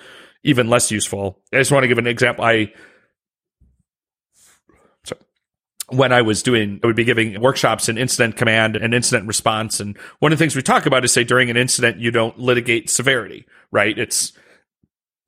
[0.45, 1.41] even less useful.
[1.51, 2.45] I just want to give an example.
[2.45, 2.71] I,
[5.89, 9.80] when I was doing, I would be giving workshops in incident command and incident response.
[9.80, 12.38] And one of the things we talk about is say during an incident, you don't
[12.38, 13.97] litigate severity, right?
[13.97, 14.34] It's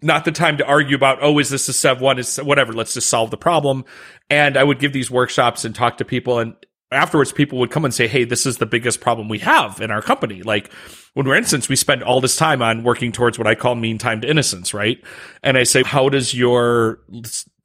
[0.01, 2.19] not the time to argue about, oh, is this a Sev one?
[2.19, 2.73] Is whatever.
[2.73, 3.85] Let's just solve the problem.
[4.29, 6.55] And I would give these workshops and talk to people and
[6.91, 9.91] afterwards people would come and say, Hey, this is the biggest problem we have in
[9.91, 10.41] our company.
[10.41, 10.71] Like
[11.13, 13.97] when we're instance, we spend all this time on working towards what I call mean
[13.97, 15.01] time to innocence, right?
[15.43, 16.99] And I say, how does your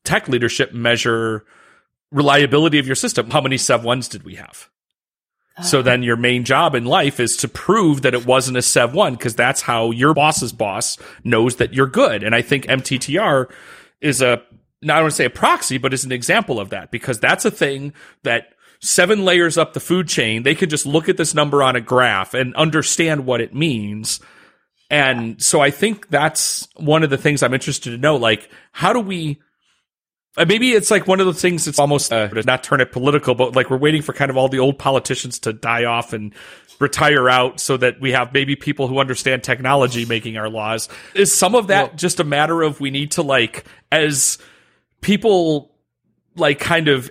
[0.04, 1.44] tech leadership measure
[2.14, 3.30] reliability of your system.
[3.30, 4.70] How many Sev ones did we have?
[5.62, 8.92] So then your main job in life is to prove that it wasn't a Sev
[8.92, 12.24] one because that's how your boss's boss knows that you're good.
[12.24, 13.50] And I think MTTR
[14.00, 14.42] is a,
[14.82, 17.44] not I want to say a proxy, but is an example of that because that's
[17.44, 17.92] a thing
[18.24, 18.48] that
[18.80, 21.80] seven layers up the food chain, they can just look at this number on a
[21.80, 24.18] graph and understand what it means.
[24.90, 28.16] And so I think that's one of the things I'm interested to know.
[28.16, 29.40] Like, how do we
[30.36, 33.54] maybe it's like one of the things that's almost uh, not turn it political, but
[33.54, 36.34] like we're waiting for kind of all the old politicians to die off and
[36.80, 40.88] retire out so that we have maybe people who understand technology making our laws.
[41.14, 44.38] Is some of that well, just a matter of we need to like as
[45.00, 45.70] people
[46.34, 47.10] like kind of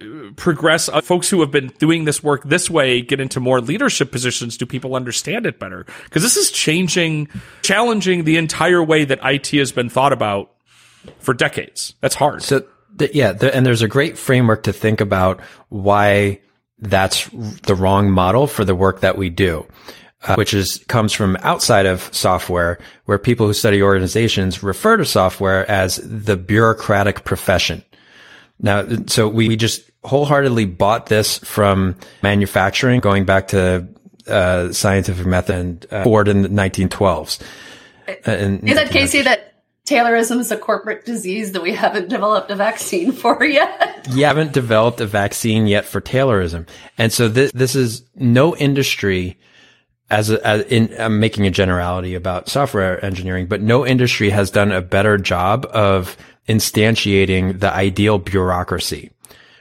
[0.00, 3.60] uh, progress uh, folks who have been doing this work this way get into more
[3.60, 7.28] leadership positions do people understand it better because this is changing
[7.62, 10.53] challenging the entire way that IT has been thought about
[11.18, 12.62] for decades that's hard so
[12.98, 16.38] th- yeah th- and there's a great framework to think about why
[16.78, 17.28] that's
[17.66, 19.66] the wrong model for the work that we do.
[20.26, 25.04] Uh, which is comes from outside of software, where people who study organizations refer to
[25.04, 27.84] software as the bureaucratic profession.
[28.58, 33.86] Now, so we, we just wholeheartedly bought this from manufacturing, going back to
[34.26, 37.42] uh, scientific method and uh, Ford in the 1912s.
[38.24, 39.53] And, is that Casey that
[39.86, 44.06] Taylorism is a corporate disease that we haven't developed a vaccine for yet.
[44.10, 46.66] you haven't developed a vaccine yet for Taylorism.
[46.96, 49.38] And so this, this is no industry
[50.08, 54.50] as, a, as in, I'm making a generality about software engineering, but no industry has
[54.50, 56.16] done a better job of
[56.48, 59.10] instantiating the ideal bureaucracy,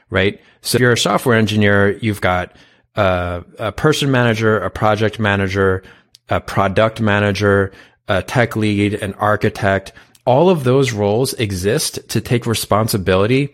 [0.09, 0.39] right?
[0.61, 2.55] So if you're a software engineer, you've got
[2.95, 5.83] a, a person manager, a project manager,
[6.29, 7.73] a product manager,
[8.07, 9.91] a tech lead, an architect,
[10.25, 13.53] all of those roles exist to take responsibility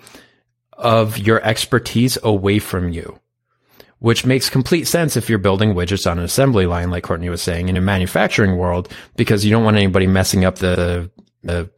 [0.73, 3.19] of your expertise away from you,
[3.99, 7.41] which makes complete sense if you're building widgets on an assembly line, like Courtney was
[7.41, 11.11] saying, in a manufacturing world, because you don't want anybody messing up the,
[11.43, 11.69] the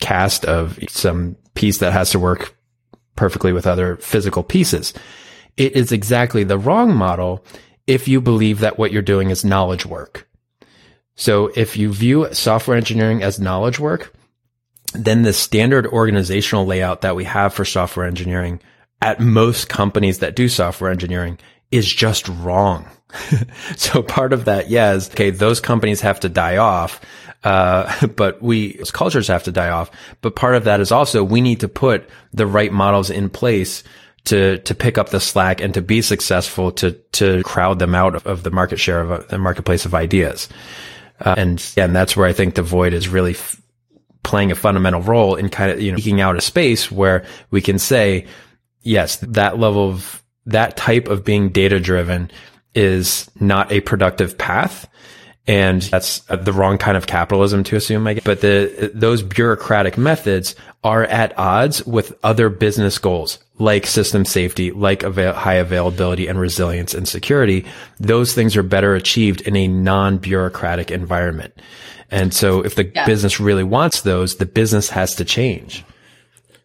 [0.00, 2.54] cast of some piece that has to work
[3.16, 4.92] perfectly with other physical pieces.
[5.56, 7.44] It is exactly the wrong model
[7.86, 10.28] if you believe that what you're doing is knowledge work.
[11.16, 14.14] So if you view software engineering as knowledge work,
[14.94, 18.60] then the standard organizational layout that we have for software engineering
[19.02, 21.38] at most companies that do software engineering
[21.70, 22.86] is just wrong.
[23.76, 27.00] so part of that, yes, okay, those companies have to die off.
[27.42, 29.90] Uh, but we, as cultures have to die off.
[30.20, 33.82] But part of that is also we need to put the right models in place
[34.24, 38.14] to, to pick up the slack and to be successful to, to crowd them out
[38.14, 40.48] of, of the market share of the marketplace of ideas.
[41.20, 43.60] Uh, and, yeah, and that's where I think the void is really f-
[44.22, 47.60] playing a fundamental role in kind of, you know, eking out a space where we
[47.60, 48.26] can say,
[48.82, 52.30] yes, that level of that type of being data driven
[52.74, 54.88] is not a productive path.
[55.50, 58.22] And that's uh, the wrong kind of capitalism to assume, I guess.
[58.22, 64.70] But the, those bureaucratic methods are at odds with other business goals like system safety,
[64.70, 67.66] like avail- high availability and resilience and security.
[67.98, 71.60] Those things are better achieved in a non-bureaucratic environment.
[72.12, 73.04] And so if the yeah.
[73.04, 75.84] business really wants those, the business has to change.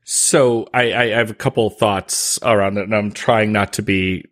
[0.03, 4.25] So I, I have a couple thoughts around it, and I'm trying not to be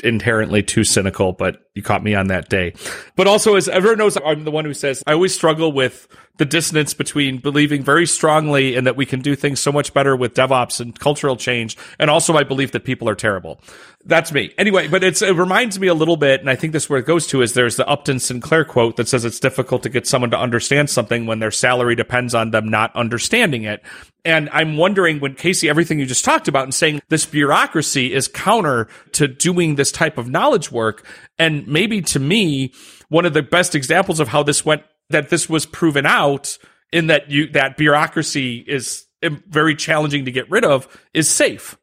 [0.00, 2.74] inherently too cynical, but you caught me on that day.
[3.16, 6.46] But also, as everyone knows, I'm the one who says I always struggle with the
[6.46, 10.32] dissonance between believing very strongly in that we can do things so much better with
[10.32, 13.60] DevOps and cultural change, and also my belief that people are terrible.
[14.06, 14.54] That's me.
[14.56, 17.26] Anyway, but it reminds me a little bit, and I think this where it goes
[17.28, 20.38] to is there's the Upton Sinclair quote that says it's difficult to get someone to
[20.38, 23.82] understand something when their salary depends on them not understanding it.
[24.24, 28.28] And I'm wondering when Casey, everything you just talked about and saying this bureaucracy is
[28.28, 31.06] counter to doing this type of knowledge work.
[31.38, 32.72] And maybe to me,
[33.08, 36.58] one of the best examples of how this went that this was proven out
[36.92, 41.76] in that you that bureaucracy is very challenging to get rid of is SAFe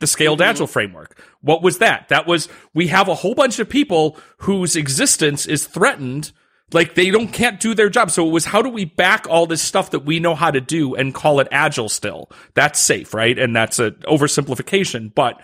[0.00, 0.50] the scaled mm-hmm.
[0.50, 4.76] agile framework what was that that was we have a whole bunch of people whose
[4.76, 6.32] existence is threatened
[6.72, 9.46] like they don't can't do their job so it was how do we back all
[9.46, 13.14] this stuff that we know how to do and call it agile still that's SAFe
[13.14, 15.40] right and that's a oversimplification but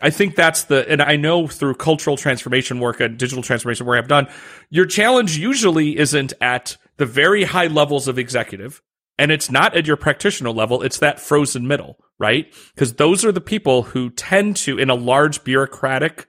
[0.00, 3.98] I think that's the, and I know through cultural transformation work and digital transformation work
[3.98, 4.28] I've done,
[4.68, 8.82] your challenge usually isn't at the very high levels of executive
[9.18, 10.82] and it's not at your practitioner level.
[10.82, 12.52] It's that frozen middle, right?
[12.74, 16.26] Because those are the people who tend to, in a large bureaucratic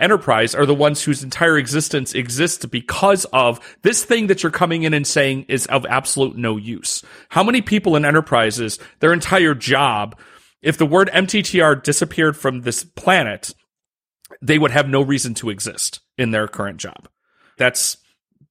[0.00, 4.82] enterprise, are the ones whose entire existence exists because of this thing that you're coming
[4.82, 7.02] in and saying is of absolute no use.
[7.28, 10.18] How many people in enterprises, their entire job
[10.62, 13.54] if the word MTTR disappeared from this planet,
[14.42, 17.08] they would have no reason to exist in their current job.
[17.56, 17.96] That's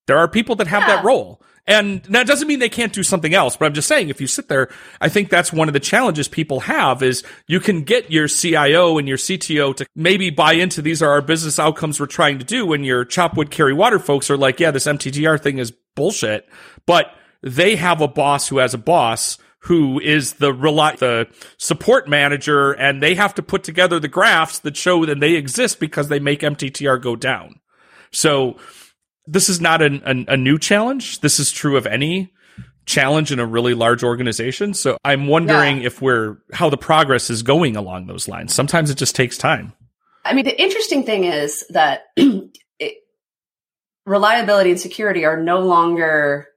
[0.08, 0.96] there are people that have yeah.
[0.96, 1.42] that role.
[1.68, 4.28] And that doesn't mean they can't do something else, but I'm just saying if you
[4.28, 4.70] sit there,
[5.02, 8.98] I think that's one of the challenges people have is you can get your CIO
[8.98, 12.46] and your CTO to maybe buy into these are our business outcomes we're trying to
[12.46, 15.74] do when your chop wood carry water folks are like, yeah, this MTTR thing is
[15.94, 16.48] bullshit,
[16.86, 17.14] but
[17.44, 22.72] they have a boss who has a boss who is the rely the support manager
[22.72, 26.20] and they have to put together the graphs that show that they exist because they
[26.20, 27.60] make MTTR go down.
[28.12, 28.56] So
[29.28, 31.22] this is not an, an, a new challenge.
[31.22, 32.34] This is true of any
[32.86, 34.74] challenge in a really large organization.
[34.74, 35.88] So I'm wondering yeah.
[35.88, 38.54] if we're how the progress is going along those lines.
[38.54, 39.74] Sometimes it just takes time.
[40.24, 42.98] I mean, the interesting thing is that it,
[44.06, 46.48] reliability and security are no longer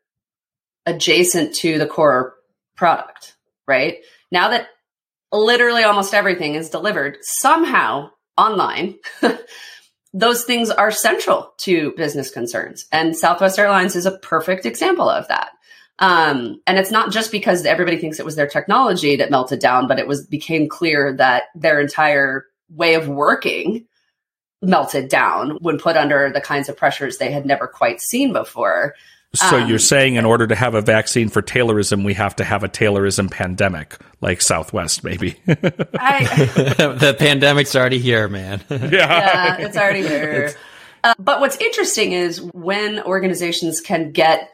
[0.86, 2.34] adjacent to the core
[2.76, 3.98] product, right?
[4.30, 4.68] Now that
[5.32, 8.98] literally almost everything is delivered somehow online,
[10.12, 12.86] those things are central to business concerns.
[12.90, 15.50] And Southwest Airlines is a perfect example of that.
[16.00, 19.86] Um, and it's not just because everybody thinks it was their technology that melted down,
[19.86, 23.86] but it was became clear that their entire way of working
[24.62, 28.94] melted down when put under the kinds of pressures they had never quite seen before.
[29.34, 32.44] So um, you're saying in order to have a vaccine for Taylorism, we have to
[32.44, 35.36] have a Taylorism pandemic, like Southwest, maybe.
[35.46, 35.54] I,
[36.98, 38.60] the pandemic's already here, man.
[38.70, 38.88] yeah.
[38.90, 40.52] yeah, it's already here.
[41.04, 44.50] Uh, but what's interesting is when organizations can get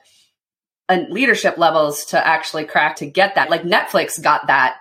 [1.08, 3.50] leadership levels to actually crack to get that.
[3.50, 4.76] Like Netflix got that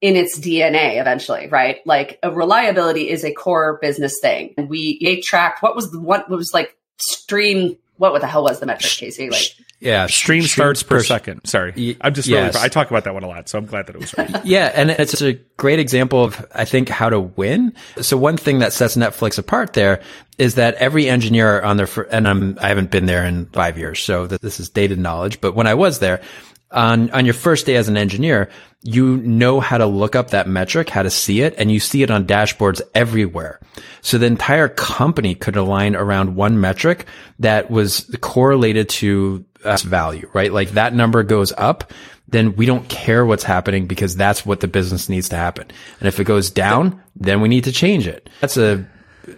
[0.00, 1.78] in its DNA eventually, right?
[1.84, 4.54] Like a reliability is a core business thing.
[4.56, 7.76] And we tracked what was the what was like stream
[8.10, 9.30] what the hell was the metric, Casey?
[9.30, 11.44] Like yeah, stream, starts per, per second.
[11.44, 12.54] Sorry, I'm just yes.
[12.54, 14.30] really, I talk about that one a lot, so I'm glad that it was right.
[14.44, 17.74] yeah, and it's a great example of I think how to win.
[18.00, 20.02] So one thing that sets Netflix apart there
[20.38, 24.00] is that every engineer on their and I'm I haven't been there in five years,
[24.00, 25.40] so that this is dated knowledge.
[25.40, 26.22] But when I was there,
[26.72, 28.50] on on your first day as an engineer,
[28.82, 32.02] you know how to look up that metric, how to see it, and you see
[32.02, 33.60] it on dashboards everywhere.
[34.00, 37.06] So the entire company could align around one metric
[37.38, 40.52] that was correlated to us value, right?
[40.52, 41.92] Like that number goes up,
[42.28, 45.66] then we don't care what's happening because that's what the business needs to happen.
[46.00, 48.28] And if it goes down, then we need to change it.
[48.40, 48.84] That's a,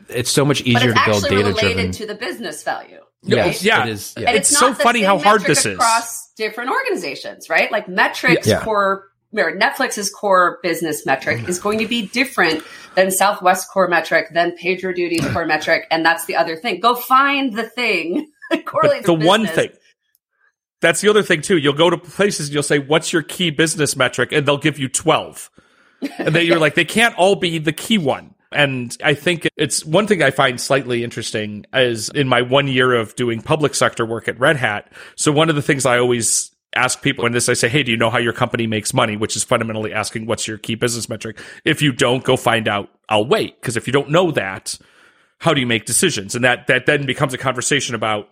[0.09, 1.93] it's so much easier to build data driven.
[1.93, 3.01] to the business value.
[3.23, 4.15] Yes, yeah, it is.
[4.17, 4.29] Yeah.
[4.29, 7.71] And it's, it's so funny how hard this is across different organizations, right?
[7.71, 8.63] Like metrics yeah.
[8.63, 12.63] core Netflix's core business metric is going to be different
[12.95, 16.81] than Southwest core metric, than PagerDuty's core metric, and that's the other thing.
[16.81, 18.31] Go find the thing.
[18.65, 19.71] Correlate the one thing.
[20.81, 21.57] That's the other thing too.
[21.57, 24.79] You'll go to places and you'll say, "What's your key business metric?" and they'll give
[24.79, 25.51] you twelve,
[26.19, 29.85] and then you're like, "They can't all be the key one." And I think it's
[29.85, 34.07] one thing I find slightly interesting is in my one year of doing public sector
[34.07, 34.93] work at Red Hat.
[35.17, 37.91] So one of the things I always ask people when this I say, hey, do
[37.91, 39.17] you know how your company makes money?
[39.17, 41.39] Which is fundamentally asking what's your key business metric.
[41.65, 42.91] If you don't, go find out.
[43.09, 43.61] I'll wait.
[43.61, 44.79] Because if you don't know that,
[45.39, 46.35] how do you make decisions?
[46.35, 48.31] And that that then becomes a conversation about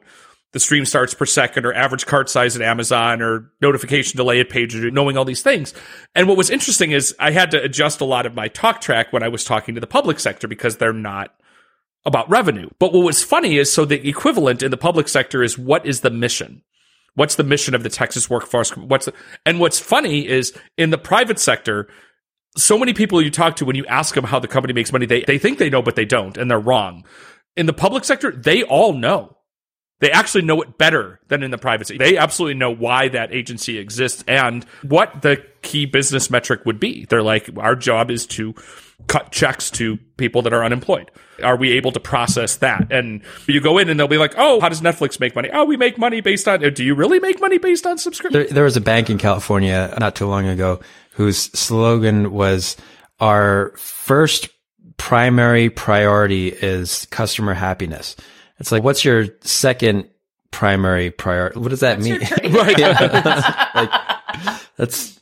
[0.52, 4.50] the stream starts per second or average cart size at Amazon or notification delay at
[4.50, 5.72] PagerDuty, knowing all these things.
[6.14, 9.12] And what was interesting is I had to adjust a lot of my talk track
[9.12, 11.34] when I was talking to the public sector because they're not
[12.04, 12.68] about revenue.
[12.78, 16.00] But what was funny is so the equivalent in the public sector is what is
[16.00, 16.62] the mission?
[17.14, 18.76] What's the mission of the Texas workforce?
[18.76, 19.14] What's the,
[19.46, 21.88] and what's funny is in the private sector,
[22.56, 25.06] so many people you talk to when you ask them how the company makes money,
[25.06, 27.04] they, they think they know, but they don't, and they're wrong.
[27.56, 29.36] In the public sector, they all know.
[30.02, 31.86] They actually know it better than in the private.
[31.96, 37.04] They absolutely know why that agency exists and what the key business metric would be.
[37.04, 38.52] They're like, our job is to
[39.06, 41.08] cut checks to people that are unemployed.
[41.44, 42.88] Are we able to process that?
[42.90, 45.50] And you go in and they'll be like, oh, how does Netflix make money?
[45.52, 48.40] Oh, we make money based on, do you really make money based on subscription?
[48.40, 50.80] There, there was a bank in California not too long ago
[51.12, 52.76] whose slogan was
[53.20, 54.48] our first
[54.96, 58.16] primary priority is customer happiness.
[58.58, 60.08] It's like, what's your second
[60.50, 61.58] primary priority?
[61.58, 62.20] What does that mean?
[62.20, 62.78] right.
[63.74, 65.18] like, that's.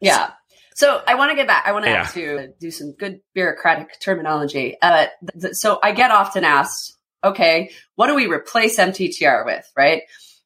[0.00, 0.30] Yeah.
[0.74, 1.64] So I want to get back.
[1.66, 2.04] I want yeah.
[2.04, 4.76] to do some good bureaucratic terminology.
[4.82, 5.06] Uh,
[5.40, 9.64] th- so I get often asked, okay, what do we replace MTTR with?
[9.76, 10.02] Right.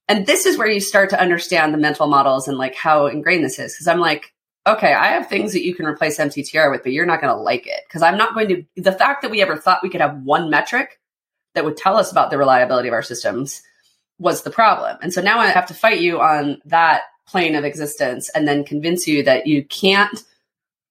[0.07, 3.45] And this is where you start to understand the mental models and like how ingrained
[3.45, 3.77] this is.
[3.77, 4.33] Cause I'm like,
[4.67, 7.41] okay, I have things that you can replace MTTR with, but you're not going to
[7.41, 7.81] like it.
[7.91, 10.51] Cause I'm not going to, the fact that we ever thought we could have one
[10.51, 10.98] metric
[11.59, 13.63] that would tell us about the reliability of our systems
[14.21, 14.97] was the problem.
[15.03, 18.63] And so now I have to fight you on that plane of existence and then
[18.63, 20.23] convince you that you can't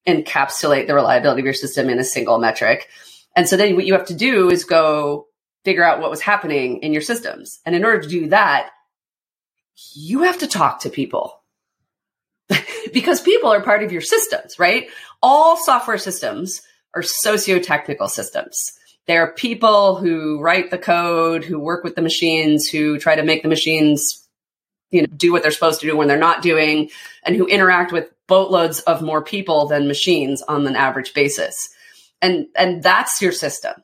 [0.05, 2.89] encapsulate the reliability of your system in a single metric.
[3.33, 5.27] And so then what you have to do is go
[5.63, 7.61] figure out what was happening in your systems.
[7.65, 8.71] And in order to do that,
[9.95, 11.41] you have to talk to people
[12.93, 14.89] because people are part of your systems, right?
[15.23, 16.61] All software systems
[16.93, 18.73] are socio-technical systems.
[19.07, 23.23] There are people who write the code, who work with the machines, who try to
[23.23, 24.27] make the machines
[24.91, 26.89] you know do what they're supposed to do when they're not doing
[27.23, 31.69] and who interact with boatloads of more people than machines on an average basis.
[32.21, 33.83] And and that's your system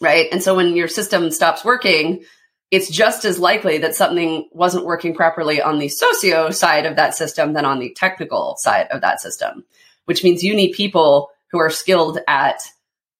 [0.00, 0.26] right?
[0.32, 2.24] And so when your system stops working
[2.70, 7.14] it's just as likely that something wasn't working properly on the socio side of that
[7.14, 9.64] system than on the technical side of that system
[10.06, 12.60] which means you need people who are skilled at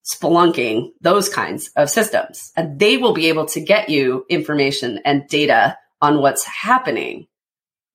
[0.04, 5.26] spelunking those kinds of systems and they will be able to get you information and
[5.28, 7.26] data on what's happening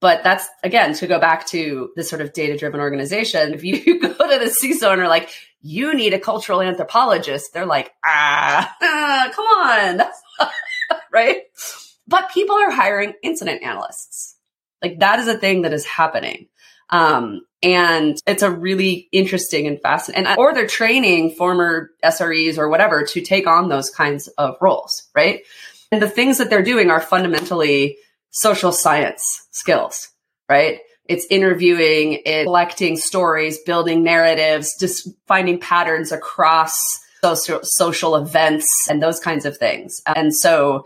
[0.01, 3.53] but that's again to go back to this sort of data driven organization.
[3.53, 5.30] If you go to the CISO and are like,
[5.62, 10.49] you need a cultural anthropologist, they're like, ah, ah come on.
[11.12, 11.41] right.
[12.07, 14.36] But people are hiring incident analysts.
[14.82, 16.47] Like that is a thing that is happening.
[16.89, 23.03] Um, and it's a really interesting and fascinating, or they're training former SREs or whatever
[23.03, 25.07] to take on those kinds of roles.
[25.13, 25.41] Right.
[25.91, 27.97] And the things that they're doing are fundamentally
[28.31, 30.09] social science skills,
[30.47, 30.79] right?
[31.05, 36.73] It's interviewing, it's collecting stories, building narratives, just finding patterns across
[37.23, 40.01] social, social events and those kinds of things.
[40.05, 40.85] And so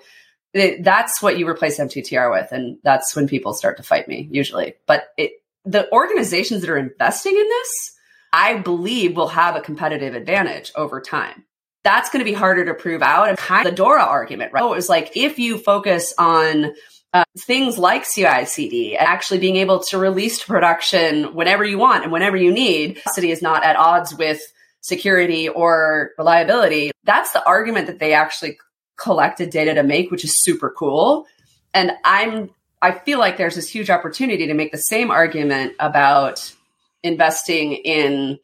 [0.54, 2.52] it, that's what you replace MTTR with.
[2.52, 4.76] And that's when people start to fight me usually.
[4.88, 5.34] But it,
[5.66, 7.92] the organizations that are investing in this,
[8.32, 11.46] I believe will have a competitive advantage over time.
[11.84, 13.30] That's going to be harder to prove out.
[13.30, 14.64] And kind of the DORA argument, right?
[14.64, 16.74] Oh, it was like if you focus on
[17.14, 22.12] uh, things like CI/CD, actually being able to release to production whenever you want and
[22.12, 24.42] whenever you need, city is not at odds with
[24.82, 26.92] security or reliability.
[27.04, 28.58] That's the argument that they actually
[28.98, 31.26] collected data to make, which is super cool.
[31.74, 32.50] And I'm
[32.84, 36.54] I feel like there's this huge opportunity to make the same argument about
[37.02, 38.40] investing in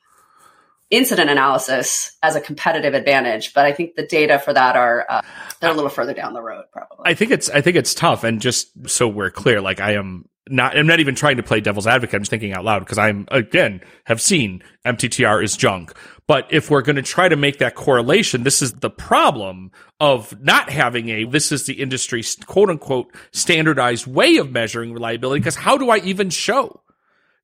[0.89, 3.53] incident analysis as a competitive advantage.
[3.53, 5.21] But I think the data for that are uh,
[5.59, 7.03] they're a little further down the road, probably.
[7.03, 8.23] I think it's I think it's tough.
[8.23, 11.61] And just so we're clear, like I am not I'm not even trying to play
[11.61, 12.15] devil's advocate.
[12.15, 15.93] I'm just thinking out loud because I'm again have seen MTTR is junk.
[16.27, 20.39] But if we're going to try to make that correlation, this is the problem of
[20.41, 25.39] not having a this is the industry quote unquote standardized way of measuring reliability.
[25.39, 26.81] Because how do I even show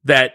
[0.03, 0.33] that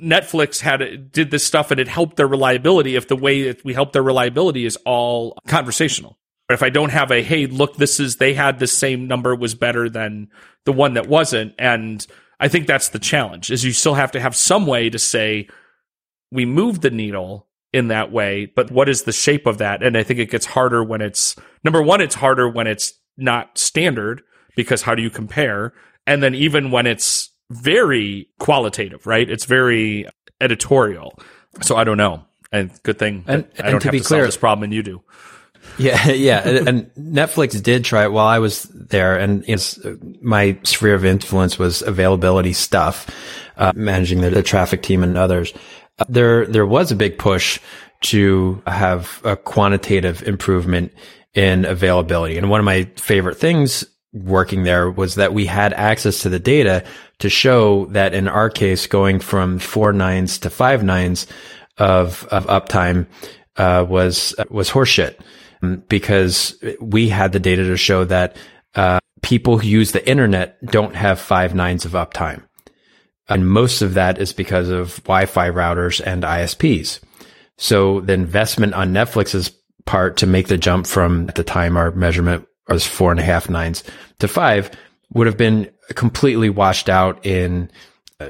[0.00, 3.74] Netflix had did this stuff and it helped their reliability if the way that we
[3.74, 6.18] help their reliability is all conversational.
[6.48, 9.34] But if I don't have a hey, look, this is they had the same number
[9.34, 10.28] was better than
[10.64, 12.06] the one that wasn't, and
[12.40, 15.48] I think that's the challenge is you still have to have some way to say
[16.32, 19.82] we moved the needle in that way, but what is the shape of that?
[19.82, 23.56] And I think it gets harder when it's number one, it's harder when it's not
[23.56, 24.22] standard
[24.56, 25.72] because how do you compare?
[26.06, 29.28] And then even when it's very qualitative, right?
[29.28, 30.06] It's very
[30.40, 31.18] editorial.
[31.60, 32.24] So I don't know.
[32.50, 34.82] And good thing and, I don't to have to clear, solve this problem and you
[34.82, 35.02] do.
[35.78, 39.78] Yeah, yeah, and Netflix did try it while I was there, and it's
[40.20, 43.08] my sphere of influence was availability stuff,
[43.56, 45.52] uh, managing the, the, traffic team and others.
[45.98, 47.58] Uh, there, there was a big push
[48.02, 50.92] to have a quantitative improvement
[51.34, 56.20] in availability, and one of my favorite things working there was that we had access
[56.20, 56.84] to the data
[57.18, 61.26] to show that in our case, going from four nines to five nines
[61.78, 63.06] of, of uptime,
[63.56, 65.18] uh, was, was horseshit
[65.88, 68.36] because we had the data to show that,
[68.74, 72.42] uh, people who use the internet don't have five nines of uptime.
[73.28, 77.00] And most of that is because of Wi-Fi routers and ISPs.
[77.56, 79.52] So the investment on Netflix's
[79.86, 83.24] part to make the jump from at the time our measurement was four and a
[83.24, 83.84] half nines
[84.18, 84.70] to five
[85.14, 87.70] would have been completely washed out in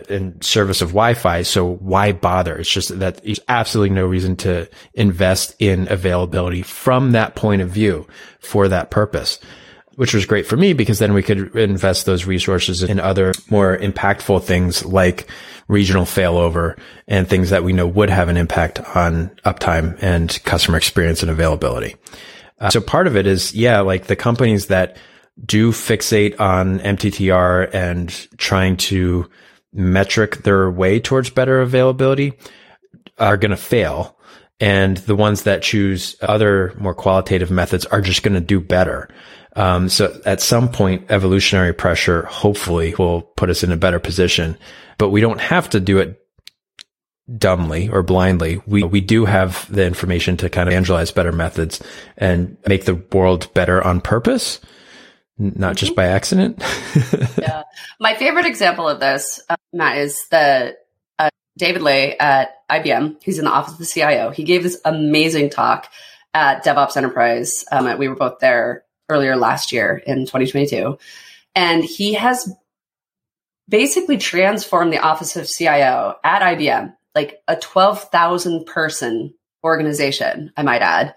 [0.09, 1.43] in service of Wi-Fi.
[1.43, 2.57] So why bother?
[2.57, 7.71] It's just that there's absolutely no reason to invest in availability from that point of
[7.71, 8.07] view
[8.41, 9.39] for that purpose,
[9.97, 13.77] which was great for me because then we could invest those resources in other more
[13.77, 15.27] impactful things like
[15.69, 16.79] regional failover
[17.09, 21.31] and things that we know would have an impact on uptime and customer experience and
[21.31, 21.97] availability.
[22.61, 24.97] Uh, so part of it is, yeah, like the companies that
[25.45, 29.29] do fixate on MTTR and trying to
[29.73, 32.33] metric their way towards better availability
[33.19, 34.19] are going to fail.
[34.61, 39.09] And the ones that choose other more qualitative methods are just going to do better.
[39.57, 44.57] Um, so at some point, evolutionary pressure hopefully will put us in a better position,
[44.99, 46.19] but we don't have to do it
[47.39, 48.63] dumbly or blindly.
[48.67, 51.83] We, we do have the information to kind of evangelize better methods
[52.17, 54.61] and make the world better on purpose,
[55.39, 55.97] not just mm-hmm.
[55.97, 56.63] by accident.
[57.39, 57.63] yeah.
[57.99, 60.77] My favorite example of this, uh, Matt, is the
[61.19, 63.23] uh, David Leigh at IBM.
[63.23, 64.31] He's in the office of the CIO.
[64.31, 65.91] He gave this amazing talk
[66.35, 67.65] at DevOps Enterprise.
[67.71, 70.99] Um, we were both there earlier last year in 2022.
[71.55, 72.51] And he has
[73.69, 80.83] basically transformed the office of CIO at IBM, like a 12,000 person organization, I might
[80.83, 81.15] add,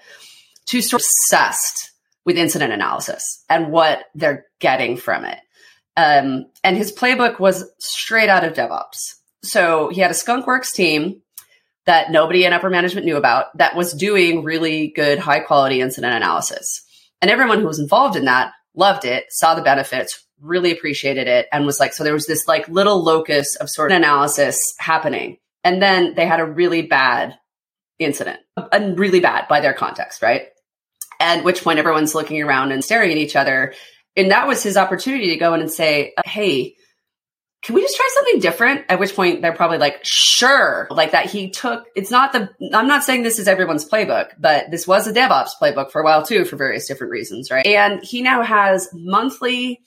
[0.67, 1.84] to sort of obsessed
[2.25, 5.39] with incident analysis and what they're getting from it.
[5.97, 9.13] Um, and his playbook was straight out of DevOps.
[9.43, 11.21] So he had a Skunkworks team
[11.85, 16.15] that nobody in upper management knew about that was doing really good, high quality incident
[16.15, 16.83] analysis.
[17.21, 21.47] And everyone who was involved in that loved it, saw the benefits, really appreciated it,
[21.51, 25.37] and was like, so there was this like little locus of sort of analysis happening.
[25.63, 27.37] And then they had a really bad
[27.99, 28.39] incident,
[28.71, 30.47] and really bad by their context, right?
[31.19, 33.73] At which point everyone's looking around and staring at each other.
[34.15, 36.75] And that was his opportunity to go in and say, hey,
[37.63, 38.85] can we just try something different?
[38.89, 40.87] At which point they're probably like, sure.
[40.91, 44.69] Like that he took, it's not the, I'm not saying this is everyone's playbook, but
[44.69, 47.65] this was a DevOps playbook for a while too, for various different reasons, right?
[47.65, 49.81] And he now has monthly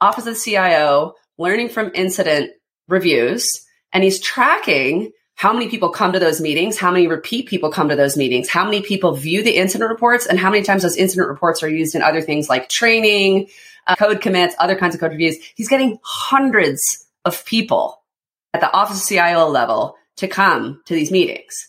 [0.00, 2.50] Office of the CIO learning from incident
[2.88, 3.46] reviews,
[3.92, 7.88] and he's tracking how many people come to those meetings, how many repeat people come
[7.88, 10.98] to those meetings, how many people view the incident reports, and how many times those
[10.98, 13.48] incident reports are used in other things like training,
[13.86, 15.38] uh, code commits, other kinds of code reviews.
[15.54, 18.02] He's getting hundreds of people
[18.52, 21.68] at the office CIO level to come to these meetings.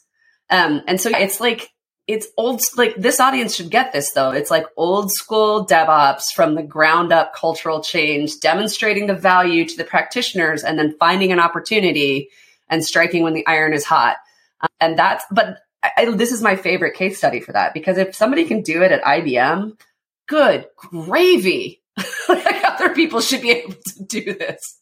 [0.50, 1.70] Um, and so it's like,
[2.08, 4.32] it's old, like this audience should get this though.
[4.32, 9.78] It's like old school DevOps from the ground up cultural change, demonstrating the value to
[9.78, 12.32] the practitioners and then finding an opportunity
[12.72, 14.18] and striking when the iron is hot.
[14.62, 18.16] Um, and that's, but I, this is my favorite case study for that because if
[18.16, 19.78] somebody can do it at IBM,
[20.28, 21.84] good gravy.
[22.30, 24.80] like other people should be able to do this.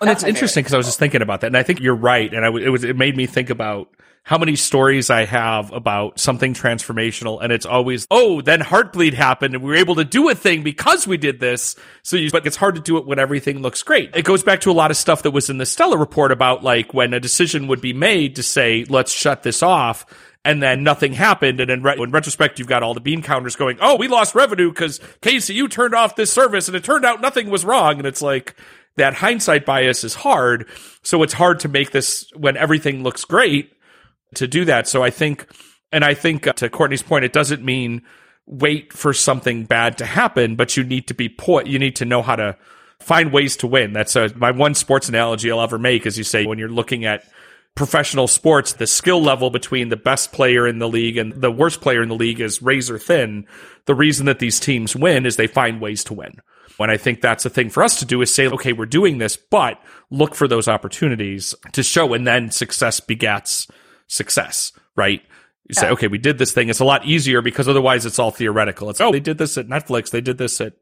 [0.00, 2.32] And that's, interesting because I was just thinking about that, and I think you're right.
[2.32, 3.88] And I w- it was it made me think about
[4.26, 9.54] how many stories I have about something transformational, and it's always oh, then Heartbleed happened,
[9.54, 11.76] and we were able to do a thing because we did this.
[12.02, 14.16] So, you, but it's hard to do it when everything looks great.
[14.16, 16.64] It goes back to a lot of stuff that was in the Stella report about
[16.64, 20.04] like when a decision would be made to say let's shut this off
[20.44, 21.60] and then nothing happened.
[21.60, 24.34] And in, re- in, retrospect, you've got all the bean counters going, "Oh, we lost
[24.34, 25.00] revenue because
[25.48, 28.56] you turned off this service, and it turned out nothing was wrong." And it's like,
[28.96, 30.68] that hindsight bias is hard.
[31.04, 33.75] So it's hard to make this when everything looks great
[34.34, 34.88] to do that.
[34.88, 35.46] So I think,
[35.92, 38.02] and I think uh, to Courtney's point, it doesn't mean
[38.46, 42.04] wait for something bad to happen, but you need to be put, you need to
[42.04, 42.56] know how to
[43.00, 43.92] find ways to win.
[43.92, 46.68] That's a, uh, my one sports analogy I'll ever make is you say when you're
[46.68, 47.24] looking at
[47.74, 51.80] professional sports, the skill level between the best player in the league and the worst
[51.80, 53.46] player in the league is razor thin.
[53.84, 56.40] The reason that these teams win is they find ways to win.
[56.78, 59.18] And I think that's the thing for us to do is say, okay, we're doing
[59.18, 62.12] this, but look for those opportunities to show.
[62.12, 63.66] And then success begets
[64.06, 65.22] success, right?
[65.68, 66.68] You say, okay, we did this thing.
[66.68, 68.88] It's a lot easier because otherwise it's all theoretical.
[68.88, 70.10] It's, oh, they did this at Netflix.
[70.10, 70.74] They did this at,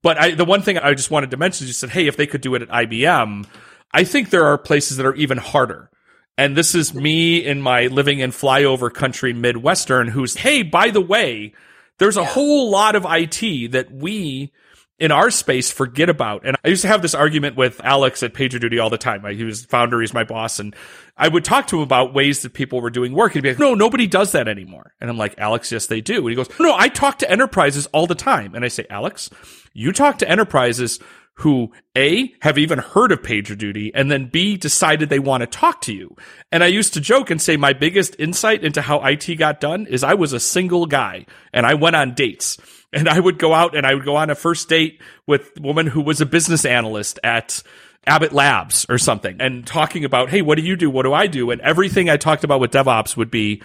[0.00, 2.16] but I, the one thing I just wanted to mention is you said, hey, if
[2.16, 3.46] they could do it at IBM,
[3.92, 5.90] I think there are places that are even harder.
[6.36, 11.00] And this is me in my living in flyover country Midwestern who's, hey, by the
[11.00, 11.52] way,
[11.98, 12.26] there's a yeah.
[12.26, 14.52] whole lot of IT that we
[14.98, 16.44] in our space forget about.
[16.44, 19.24] And I used to have this argument with Alex at PagerDuty all the time.
[19.34, 20.58] He was founder, he's my boss.
[20.58, 20.74] And
[21.16, 23.34] I would talk to him about ways that people were doing work.
[23.34, 24.94] And He'd be like, no, nobody does that anymore.
[25.00, 26.18] And I'm like, Alex, yes, they do.
[26.18, 28.54] And he goes, no, I talk to enterprises all the time.
[28.54, 29.30] And I say, Alex,
[29.72, 30.98] you talk to enterprises
[31.38, 35.80] who A, have even heard of PagerDuty and then B, decided they want to talk
[35.82, 36.16] to you.
[36.50, 39.86] And I used to joke and say my biggest insight into how IT got done
[39.86, 42.58] is I was a single guy and I went on dates
[42.92, 45.62] and I would go out and I would go on a first date with a
[45.62, 47.62] woman who was a business analyst at
[48.04, 50.90] Abbott Labs or something and talking about, hey, what do you do?
[50.90, 51.52] What do I do?
[51.52, 53.62] And everything I talked about with DevOps would be,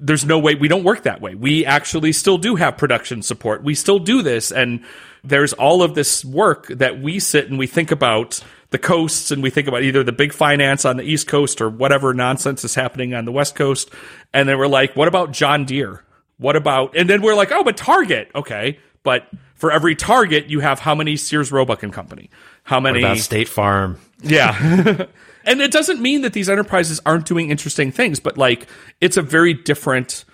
[0.00, 1.34] there's no way we don't work that way.
[1.34, 3.62] We actually still do have production support.
[3.62, 4.50] We still do this.
[4.50, 4.84] And
[5.24, 8.40] there's all of this work that we sit and we think about
[8.70, 11.68] the coasts and we think about either the big finance on the East Coast or
[11.68, 13.90] whatever nonsense is happening on the West Coast.
[14.32, 16.04] And then we're like, what about John Deere?
[16.38, 18.30] What about, and then we're like, oh, but Target.
[18.34, 18.78] Okay.
[19.02, 22.30] But for every Target, you have how many Sears Roebuck and Company?
[22.62, 23.02] How many?
[23.02, 23.98] What about State Farm?
[24.22, 25.06] Yeah.
[25.48, 28.66] and it doesn't mean that these enterprises aren't doing interesting things, but like
[29.00, 30.24] it's a very different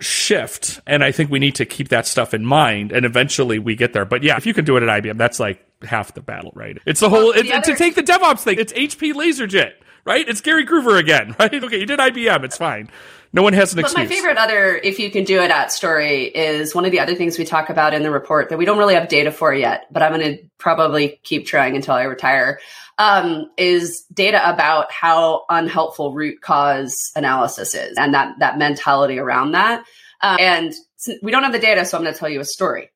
[0.00, 0.80] shift.
[0.86, 3.92] And I think we need to keep that stuff in mind and eventually we get
[3.92, 4.04] there.
[4.04, 6.78] But yeah, if you can do it at IBM, that's like half the battle, right?
[6.86, 9.72] It's the whole, well, the other- to take the DevOps thing, it's HP LaserJet,
[10.04, 10.28] right?
[10.28, 11.52] It's Gary Gruver again, right?
[11.62, 12.90] Okay, you did IBM, it's fine.
[13.34, 14.08] No one has an but excuse.
[14.08, 17.16] my favorite other, if you can do it at story, is one of the other
[17.16, 19.86] things we talk about in the report that we don't really have data for yet,
[19.90, 22.60] but I'm going to probably keep trying until I retire.
[22.96, 29.50] Um, is data about how unhelpful root cause analysis is and that that mentality around
[29.52, 29.84] that.
[30.20, 30.72] Um, and
[31.20, 32.92] we don't have the data, so I'm going to tell you a story.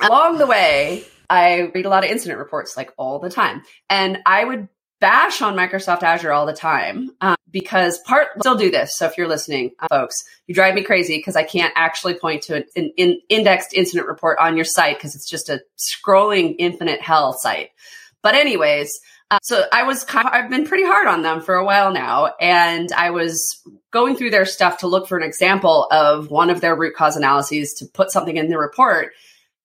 [0.00, 3.62] Along the way, I read a lot of incident reports like all the time.
[3.90, 4.68] And I would
[5.00, 8.96] bash on Microsoft Azure all the time um, because part still do this.
[8.96, 10.16] So if you're listening, uh, folks,
[10.46, 14.08] you drive me crazy because I can't actually point to an, an, an indexed incident
[14.08, 17.70] report on your site because it's just a scrolling infinite hell site.
[18.22, 18.90] But anyways,
[19.30, 21.92] uh, so I was kind of, I've been pretty hard on them for a while
[21.92, 26.48] now, and I was going through their stuff to look for an example of one
[26.48, 29.12] of their root cause analyses to put something in the report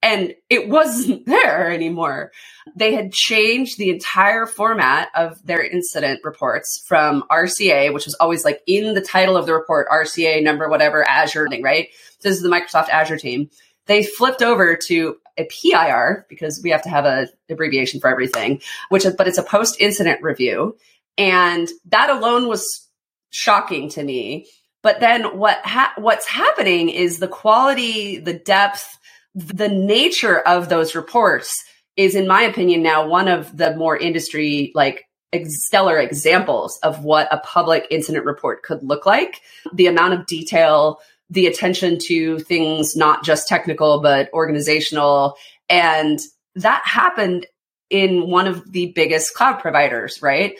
[0.01, 2.31] and it wasn't there anymore.
[2.75, 8.45] They had changed the entire format of their incident reports from RCA, which was always
[8.45, 11.89] like in the title of the report, RCA number, whatever, Azure, thing, right?
[12.21, 13.49] This is the Microsoft Azure team.
[13.87, 18.61] They flipped over to a PIR because we have to have a abbreviation for everything,
[18.89, 20.77] which is, but it's a post incident review.
[21.17, 22.89] And that alone was
[23.31, 24.47] shocking to me.
[24.83, 28.97] But then what, ha- what's happening is the quality, the depth,
[29.35, 31.63] the nature of those reports
[31.95, 35.05] is, in my opinion, now one of the more industry like
[35.45, 39.41] stellar examples of what a public incident report could look like.
[39.73, 45.35] The amount of detail, the attention to things not just technical, but organizational.
[45.69, 46.19] And
[46.55, 47.47] that happened
[47.89, 50.55] in one of the biggest cloud providers, right?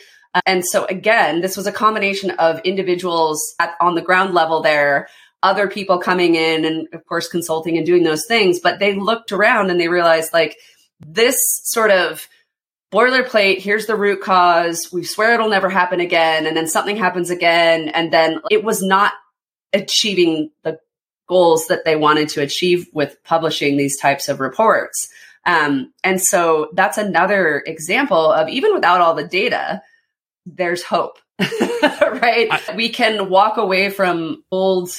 [0.46, 5.08] And so again, this was a combination of individuals at, on the ground level there
[5.42, 9.32] other people coming in and of course consulting and doing those things but they looked
[9.32, 10.56] around and they realized like
[11.00, 12.28] this sort of
[12.92, 17.30] boilerplate here's the root cause we swear it'll never happen again and then something happens
[17.30, 19.12] again and then it was not
[19.72, 20.78] achieving the
[21.28, 25.08] goals that they wanted to achieve with publishing these types of reports.
[25.46, 29.80] Um, and so that's another example of even without all the data
[30.44, 32.48] there's hope right?
[32.50, 34.90] I- we can walk away from old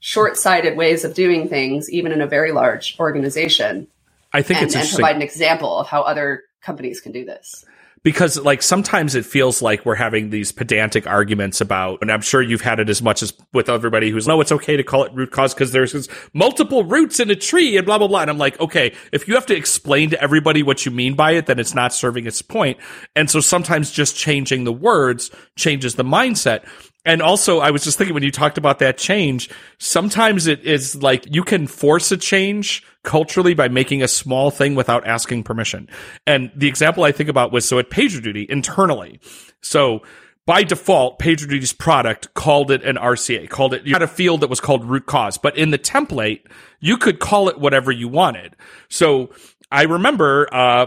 [0.00, 3.86] short-sighted ways of doing things, even in a very large organization.
[4.32, 7.64] I think and, it's and provide an example of how other companies can do this
[8.06, 12.40] because like sometimes it feels like we're having these pedantic arguments about and i'm sure
[12.40, 15.12] you've had it as much as with everybody who's no it's okay to call it
[15.12, 18.38] root cause because there's multiple roots in a tree and blah blah blah and i'm
[18.38, 21.58] like okay if you have to explain to everybody what you mean by it then
[21.58, 22.78] it's not serving its point.
[22.78, 26.64] point and so sometimes just changing the words changes the mindset
[27.06, 29.48] and also, I was just thinking when you talked about that change,
[29.78, 34.74] sometimes it is like you can force a change culturally by making a small thing
[34.74, 35.88] without asking permission.
[36.26, 39.20] And the example I think about was so at PagerDuty internally.
[39.62, 40.02] So
[40.46, 44.50] by default, PagerDuty's product called it an RCA, called it, you had a field that
[44.50, 46.40] was called root cause, but in the template,
[46.80, 48.56] you could call it whatever you wanted.
[48.88, 49.30] So
[49.70, 50.86] I remember, uh,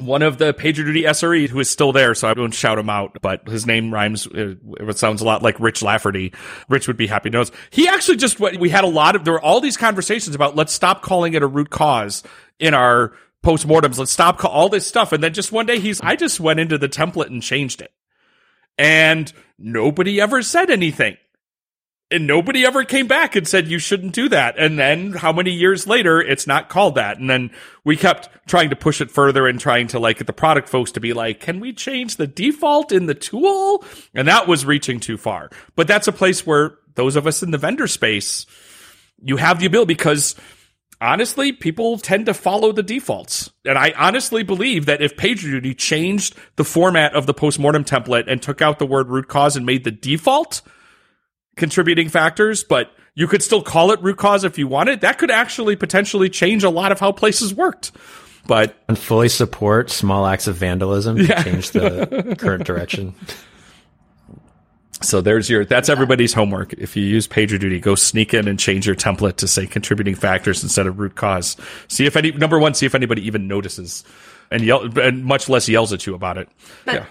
[0.00, 3.18] one of the PagerDuty SRE who is still there, so I won't shout him out,
[3.22, 4.26] but his name rhymes.
[4.26, 6.32] Uh, it sounds a lot like Rich Lafferty.
[6.68, 7.44] Rich would be happy to know.
[7.70, 10.72] He actually just we had a lot of there were all these conversations about let's
[10.72, 12.22] stop calling it a root cause
[12.58, 13.12] in our
[13.44, 13.98] postmortems.
[13.98, 16.60] Let's stop call, all this stuff, and then just one day he's I just went
[16.60, 17.92] into the template and changed it,
[18.78, 21.16] and nobody ever said anything
[22.10, 24.58] and nobody ever came back and said you shouldn't do that.
[24.58, 27.18] And then how many years later, it's not called that.
[27.18, 27.50] And then
[27.84, 30.92] we kept trying to push it further and trying to like get the product folks
[30.92, 33.84] to be like, can we change the default in the tool?
[34.14, 35.50] And that was reaching too far.
[35.76, 38.44] But that's a place where those of us in the vendor space,
[39.22, 40.34] you have the ability because
[41.00, 43.50] honestly, people tend to follow the defaults.
[43.64, 48.42] And I honestly believe that if PagerDuty changed the format of the postmortem template and
[48.42, 50.62] took out the word root cause and made the default,
[51.56, 55.00] contributing factors, but you could still call it root cause if you wanted.
[55.02, 57.92] That could actually potentially change a lot of how places worked.
[58.46, 61.42] But and fully support small acts of vandalism yeah.
[61.42, 63.14] to change the current direction.
[65.02, 66.72] So there's your that's everybody's homework.
[66.74, 70.62] If you use PagerDuty, go sneak in and change your template to say contributing factors
[70.62, 71.56] instead of root cause.
[71.88, 74.04] See if any number one, see if anybody even notices
[74.50, 76.48] and yell and much less yells at you about it.
[76.84, 77.06] But, yeah.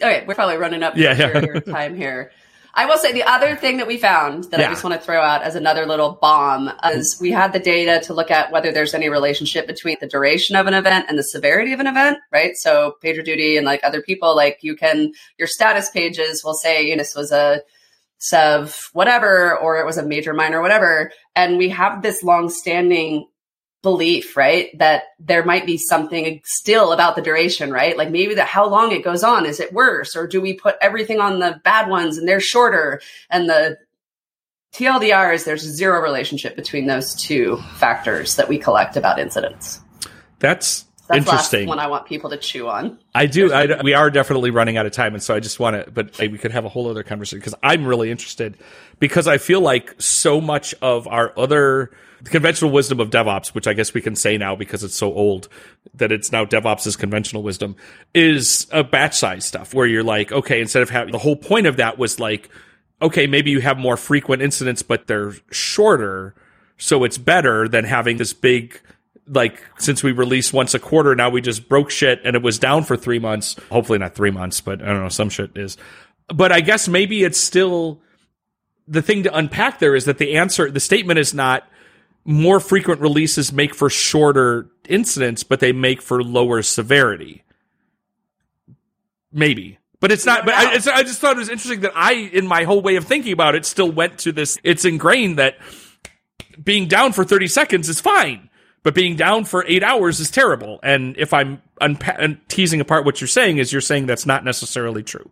[0.00, 1.40] Okay, we're probably running up yeah, yeah.
[1.40, 2.30] your time here.
[2.74, 4.66] I will say the other thing that we found that yeah.
[4.66, 8.04] I just want to throw out as another little bomb is we had the data
[8.06, 11.24] to look at whether there's any relationship between the duration of an event and the
[11.24, 12.56] severity of an event, right?
[12.56, 16.94] So PagerDuty and like other people, like you can, your status pages will say, you
[16.94, 17.62] know, this was a
[18.18, 21.10] sev whatever, or it was a major minor whatever.
[21.34, 23.26] And we have this long standing
[23.82, 24.76] belief, right?
[24.78, 27.96] That there might be something still about the duration, right?
[27.96, 29.46] Like maybe that how long it goes on.
[29.46, 30.16] Is it worse?
[30.16, 33.00] Or do we put everything on the bad ones and they're shorter?
[33.30, 33.78] And the
[34.74, 39.80] TLDR is there's zero relationship between those two factors that we collect about incidents.
[40.40, 41.60] That's That's Interesting.
[41.60, 42.98] last one I want people to chew on.
[43.14, 43.50] I do.
[43.52, 45.90] I, we are definitely running out of time, and so I just want to.
[45.90, 48.58] But like, we could have a whole other conversation because I'm really interested
[48.98, 51.90] because I feel like so much of our other
[52.20, 55.12] the conventional wisdom of DevOps, which I guess we can say now because it's so
[55.14, 55.48] old
[55.94, 57.76] that it's now DevOps is conventional wisdom,
[58.12, 61.66] is a batch size stuff where you're like, okay, instead of having the whole point
[61.66, 62.50] of that was like,
[63.00, 66.34] okay, maybe you have more frequent incidents, but they're shorter,
[66.76, 68.80] so it's better than having this big
[69.28, 72.58] like since we release once a quarter, now we just broke shit and it was
[72.58, 73.56] down for three months.
[73.70, 75.76] Hopefully not three months, but I don't know, some shit is.
[76.28, 78.00] But I guess maybe it's still
[78.86, 81.68] the thing to unpack there is that the answer, the statement is not
[82.24, 87.44] more frequent releases make for shorter incidents, but they make for lower severity.
[89.32, 89.78] Maybe.
[90.00, 92.46] But it's not, but I, it's, I just thought it was interesting that I, in
[92.46, 94.58] my whole way of thinking about it, still went to this.
[94.62, 95.58] It's ingrained that
[96.62, 98.47] being down for 30 seconds is fine
[98.82, 100.78] but being down for eight hours is terrible.
[100.82, 105.02] And if I'm unpa- teasing apart what you're saying, is you're saying that's not necessarily
[105.02, 105.30] true.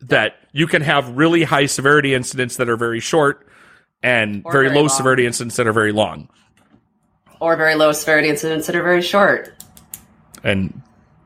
[0.00, 3.46] That you can have really high severity incidents that are very short
[4.02, 4.88] and very, very low long.
[4.88, 6.28] severity incidents that are very long.
[7.40, 9.52] Or very low severity incidents that are very short.
[10.44, 10.82] And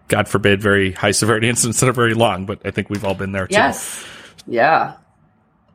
[0.09, 2.47] God forbid, very high severity incidents that are very long.
[2.47, 3.55] But I think we've all been there too.
[3.55, 4.05] Yes.
[4.47, 4.95] Yeah.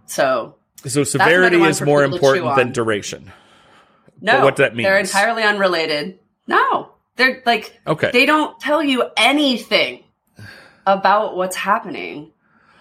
[0.08, 2.74] So So severity is more people to chew important than on.
[2.74, 3.32] duration.
[4.22, 4.86] No, But what that means?
[4.88, 6.20] They're entirely unrelated.
[6.47, 8.09] No, they're like Okay.
[8.11, 10.03] they don't tell you anything
[10.86, 12.32] about what's happening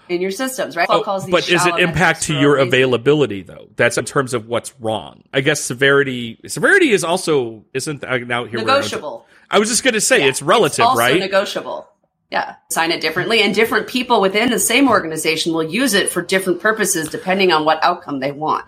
[0.09, 0.87] in your systems, right?
[0.89, 3.69] Oh, Calls but is it impact to your availability though?
[3.77, 5.25] That's in terms of what's wrong.
[5.33, 9.27] I guess severity severity is also isn't now here Negotiable.
[9.51, 10.27] I was just going to say Yeah.
[10.27, 11.19] it's relative, also right?
[11.19, 11.89] negotiable.
[12.31, 16.23] Yeah, sign it differently, and different people within the same organization will use it for
[16.23, 18.65] different purposes depending on what outcome they want.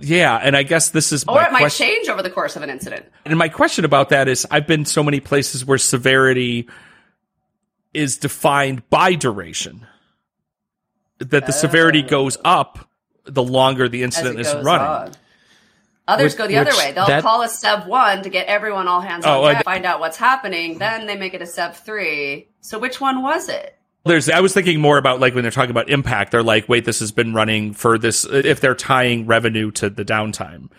[0.00, 1.86] Yeah, and I guess this is Or my it might question.
[1.86, 3.06] change over the course of an incident.
[3.24, 6.68] And my question about that is, I've been so many places where severity
[7.94, 9.86] is defined by duration.
[11.18, 12.08] That the severity oh.
[12.08, 12.88] goes up
[13.24, 14.04] the longer the Oh.
[14.04, 14.86] incident is running.
[14.86, 15.12] on.
[16.08, 16.92] Others Which- go the other way.
[16.92, 19.64] They'll that- call a sev one to get everyone all hands Oh, on I- deck,
[19.64, 20.78] find out what's happening.
[20.78, 22.48] Then they make it a sev three.
[22.60, 23.76] So which one was it?
[24.06, 26.84] There's, I was thinking more about like when they're talking about impact, they're like, wait,
[26.84, 28.24] this has been running for this.
[28.24, 30.70] If they're tying revenue to the downtime,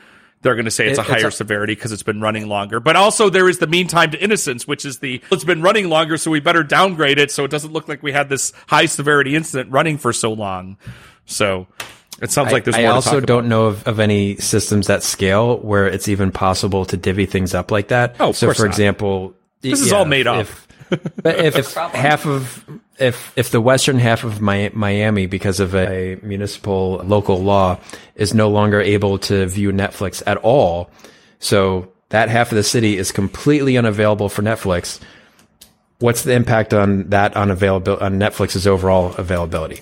[0.42, 2.48] they're going to say it's It- a higher it's a- severity because it's been running
[2.48, 2.80] longer.
[2.80, 6.18] But also there is the meantime to innocence, which is the, it's been running longer,
[6.18, 9.36] so we better downgrade it so it doesn't look like we had this high severity
[9.36, 10.78] incident running for so long.
[11.26, 11.68] So
[12.22, 13.50] it sounds like there's I more to also talk don't about.
[13.50, 17.72] know of, of any systems at scale where it's even possible to divvy things up
[17.72, 18.16] like that.
[18.20, 18.70] Oh, of so course for not.
[18.72, 20.42] example, This is all made up.
[20.42, 20.68] If,
[21.22, 22.64] but if, if half of
[23.00, 27.80] if if the western half of Miami, because of a municipal local law,
[28.16, 30.90] is no longer able to view Netflix at all,
[31.40, 35.00] so that half of the city is completely unavailable for Netflix.
[36.00, 39.82] What's the impact on that on availability on Netflix's overall availability?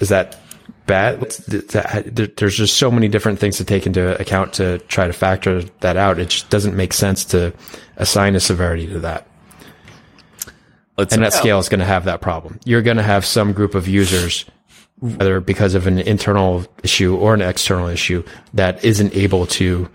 [0.00, 0.38] Is that
[0.86, 1.20] bad?
[1.48, 5.96] There's just so many different things to take into account to try to factor that
[5.96, 6.18] out.
[6.18, 7.52] It just doesn't make sense to
[7.96, 9.26] assign a severity to that.
[10.96, 12.60] Let's- And that scale is going to have that problem.
[12.64, 14.44] You're going to have some group of users,
[15.00, 18.22] whether because of an internal issue or an external issue,
[18.54, 19.88] that isn't able to,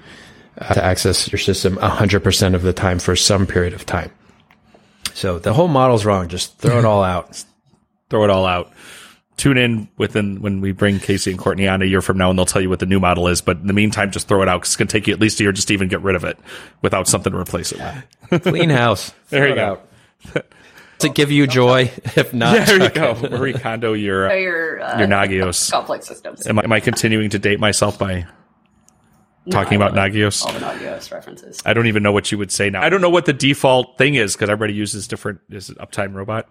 [0.60, 4.12] uh, to access your system 100% of the time for some period of time.
[5.14, 6.28] So the whole model's wrong.
[6.28, 7.44] Just throw it all out.
[8.10, 8.72] throw it all out.
[9.38, 12.38] Tune in within when we bring Casey and Courtney on a year from now, and
[12.38, 13.40] they'll tell you what the new model is.
[13.40, 15.20] But in the meantime, just throw it out because it's going to take you at
[15.22, 16.38] least a year just to even get rid of it
[16.82, 17.80] without something to replace it
[18.32, 18.44] with.
[18.44, 19.14] Clean house.
[19.30, 20.42] There you Throw it go.
[21.00, 21.02] out.
[21.02, 21.92] Does it give you joy?
[22.16, 23.26] If not, there you chuck go.
[23.26, 23.32] it.
[23.32, 25.72] Marie Kondo, your So uh, your uh, your Nagios.
[25.72, 26.46] complex systems.
[26.48, 28.26] Am I, am I continuing to date myself by
[29.50, 30.12] talking No, about love.
[30.12, 30.46] Nagios?
[30.46, 31.62] All the Nagios references.
[31.66, 32.82] I don't even know what you would say now.
[32.84, 35.40] I don't know what the default thing is because everybody uses different.
[35.50, 36.48] Is it Uptime Robot?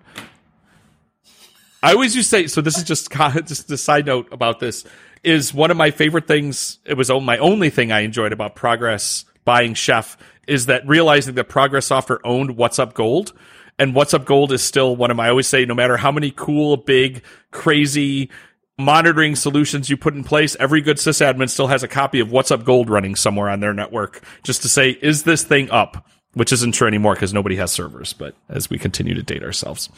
[1.83, 2.47] I always used to say.
[2.49, 4.85] So this is just co- just a side note about this.
[5.25, 6.79] Is one of my favorite things.
[6.85, 11.35] It was o- my only thing I enjoyed about Progress buying Chef is that realizing
[11.35, 13.33] that Progress Software owned WhatsUp Gold.
[13.79, 16.33] And WhatsUp Gold is still one of my, I always say, no matter how many
[16.35, 18.31] cool, big, crazy
[18.79, 22.65] monitoring solutions you put in place, every good sysadmin still has a copy of WhatsUp
[22.65, 26.07] Gold running somewhere on their network just to say, is this thing up?
[26.35, 29.89] Which isn't true anymore because nobody has servers, but as we continue to date ourselves.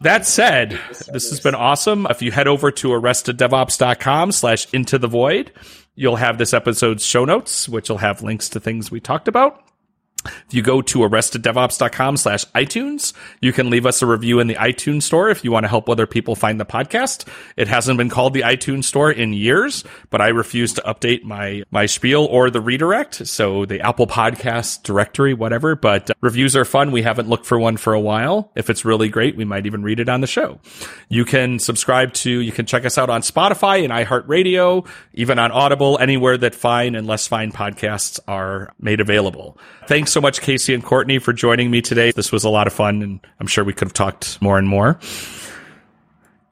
[0.00, 0.78] That said,
[1.12, 2.06] this has been awesome.
[2.08, 5.52] If you head over to arresteddevops.com slash into the void,
[5.94, 9.62] you'll have this episode's show notes, which will have links to things we talked about.
[10.24, 14.54] If you go to arresteddevops.com slash iTunes, you can leave us a review in the
[14.54, 17.26] iTunes store if you want to help other people find the podcast.
[17.56, 21.62] It hasn't been called the iTunes store in years, but I refuse to update my,
[21.70, 23.26] my spiel or the redirect.
[23.26, 26.92] So the Apple podcast directory, whatever, but uh, reviews are fun.
[26.92, 28.50] We haven't looked for one for a while.
[28.54, 30.60] If it's really great, we might even read it on the show.
[31.08, 35.50] You can subscribe to, you can check us out on Spotify and iHeartRadio, even on
[35.50, 39.58] Audible, anywhere that fine and less fine podcasts are made available.
[39.88, 42.12] Thanks so much, Casey and Courtney, for joining me today.
[42.12, 44.68] This was a lot of fun, and I'm sure we could have talked more and
[44.68, 44.98] more.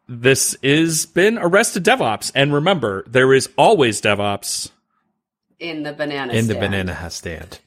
[0.08, 2.32] This has been Arrested DevOps.
[2.34, 4.70] And remember, there is always DevOps
[5.60, 6.48] in the banana in stand.
[6.48, 7.58] the banana stand.